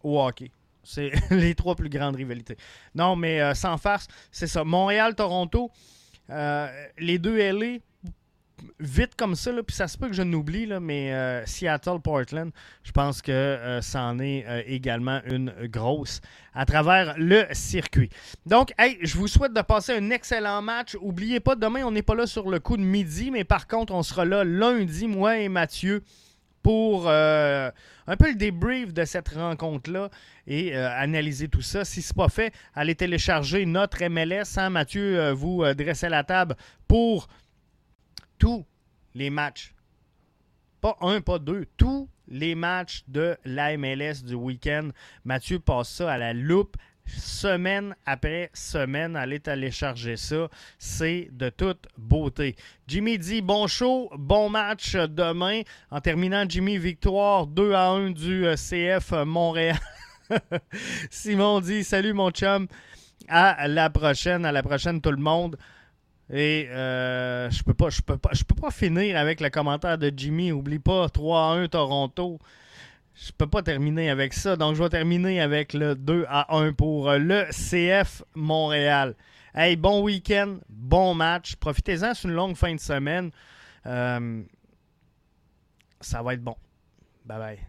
au 0.04 0.22
hockey. 0.22 0.52
C'est 0.84 1.12
les 1.32 1.54
trois 1.54 1.76
plus 1.76 1.90
grandes 1.90 2.16
rivalités. 2.16 2.56
Non, 2.96 3.18
mais 3.18 3.42
euh, 3.42 3.54
sans 3.56 3.78
farce, 3.78 4.08
c'est 4.32 4.48
ça. 4.48 4.64
Montréal-Toronto, 4.64 5.70
les 6.98 7.18
deux 7.18 7.38
LA, 7.38 7.80
vite 8.80 9.16
comme 9.16 9.36
ça, 9.36 9.52
puis 9.66 9.76
ça 9.76 9.88
se 9.88 9.98
peut 9.98 10.08
que 10.08 10.14
je 10.14 10.22
n'oublie, 10.22 10.68
mais 10.82 11.14
euh, 11.14 11.46
Seattle-Portland, 11.46 12.52
je 12.84 12.92
pense 12.92 13.22
que 13.22 13.32
euh, 13.32 13.82
ça 13.82 14.04
en 14.04 14.20
est 14.20 14.46
euh, 14.48 14.62
également 14.66 15.22
une 15.26 15.54
grosse 15.68 16.22
à 16.54 16.66
travers 16.66 17.16
le 17.18 17.46
circuit. 17.52 18.10
Donc, 18.46 18.74
hey, 18.78 18.98
je 19.02 19.18
vous 19.18 19.28
souhaite 19.28 19.54
de 19.54 19.62
passer 19.62 19.94
un 19.94 20.10
excellent 20.10 20.62
match. 20.62 20.96
Oubliez 21.02 21.40
pas, 21.40 21.56
demain, 21.56 21.84
on 21.84 21.92
n'est 21.92 22.02
pas 22.02 22.16
là 22.16 22.26
sur 22.26 22.50
le 22.50 22.60
coup 22.60 22.78
de 22.78 22.84
midi, 22.84 23.32
mais 23.32 23.44
par 23.44 23.68
contre, 23.68 23.94
on 23.94 24.04
sera 24.04 24.26
là 24.26 24.44
lundi, 24.44 25.08
moi 25.08 25.38
et 25.38 25.50
Mathieu, 25.50 26.04
pour 26.62 27.08
un 27.10 28.18
peu 28.18 28.30
le 28.30 28.36
débrief 28.36 28.94
de 28.94 29.06
cette 29.06 29.30
rencontre-là 29.30 30.10
et 30.46 30.76
analyser 30.76 31.48
tout 31.48 31.62
ça. 31.62 31.86
Si 31.86 32.02
ce 32.02 32.12
n'est 32.12 32.18
pas 32.18 32.28
fait, 32.28 32.54
allez 32.76 32.96
télécharger 32.96 33.66
notre 33.66 34.04
MLS. 34.06 34.58
Hein, 34.58 34.70
Mathieu 34.70 35.32
vous 35.32 35.64
dressez 35.74 36.10
la 36.10 36.26
table 36.26 36.56
pour 36.88 37.30
tous 38.40 38.66
les 39.14 39.30
matchs. 39.30 39.76
Pas 40.82 40.98
un, 41.02 41.22
pas 41.22 41.38
deux, 41.40 41.66
tous 41.78 42.10
les 42.28 42.56
matchs 42.56 43.04
de 43.08 43.38
la 43.46 43.78
MLS 43.78 44.24
du 44.24 44.34
week-end. 44.34 44.90
Mathieu 45.26 45.60
passe 45.60 45.90
ça 45.90 46.14
à 46.14 46.18
la 46.18 46.34
loupe 46.34 46.78
semaine 47.06 47.96
après 48.06 48.50
semaine. 48.54 49.16
Allez 49.16 49.40
télécharger 49.40 50.16
ça. 50.16 50.50
C'est 50.78 51.30
de 51.32 51.50
toute 51.50 51.88
beauté. 51.98 52.56
Jimmy 52.88 53.18
dit 53.18 53.42
bon 53.42 53.68
show, 53.68 54.10
bon 54.18 54.50
match 54.50 54.96
demain. 54.96 55.62
En 55.92 56.00
terminant, 56.00 56.46
Jimmy, 56.48 56.78
victoire 56.78 57.48
2 57.48 57.74
à 57.74 57.90
1 57.90 58.12
du 58.12 58.46
euh, 58.46 58.56
CF 58.56 59.12
Montréal. 59.26 59.78
Simon 61.10 61.60
dit 61.60 61.84
salut 61.84 62.14
mon 62.14 62.32
chum. 62.32 62.68
À 63.28 63.68
la 63.68 63.90
prochaine, 63.90 64.46
à 64.46 64.52
la 64.52 64.64
prochaine 64.64 65.02
tout 65.02 65.12
le 65.12 65.18
monde. 65.18 65.58
Et 66.32 66.68
euh, 66.70 67.50
je 67.50 67.64
peux 67.64 67.74
pas, 67.74 67.90
je 67.90 68.02
peux 68.02 68.18
pas, 68.18 68.30
je 68.34 68.44
peux 68.44 68.56
pas 68.56 68.72
finir 68.72 69.18
avec 69.18 69.42
le 69.42 69.50
commentaire 69.50 69.98
de 69.98 70.12
Jimmy. 70.16 70.52
Oublie 70.52 70.80
pas 70.80 71.08
3-1 71.08 71.70
Toronto. 71.70 72.40
Je 73.16 73.32
peux 73.32 73.48
pas 73.48 73.64
terminer 73.64 74.10
avec 74.10 74.34
ça. 74.34 74.56
Donc 74.56 74.76
je 74.76 74.84
vais 74.84 74.90
terminer 74.90 75.42
avec 75.42 75.74
le 75.74 75.96
2 75.96 76.26
à 76.30 76.56
1 76.56 76.74
pour 76.74 77.12
le 77.12 77.46
CF 77.52 78.24
Montréal. 78.36 79.16
Hey, 79.56 79.76
bon 79.76 80.04
week-end, 80.04 80.58
bon 80.70 81.16
match. 81.16 81.56
Profitez-en, 81.56 82.14
c'est 82.14 82.28
une 82.28 82.36
longue 82.36 82.56
fin 82.56 82.74
de 82.76 82.80
semaine. 82.80 83.32
Euh, 83.88 84.44
ça 86.00 86.22
va 86.22 86.36
être 86.36 86.44
bon. 86.44 86.56
Bye 87.26 87.40
bye. 87.40 87.69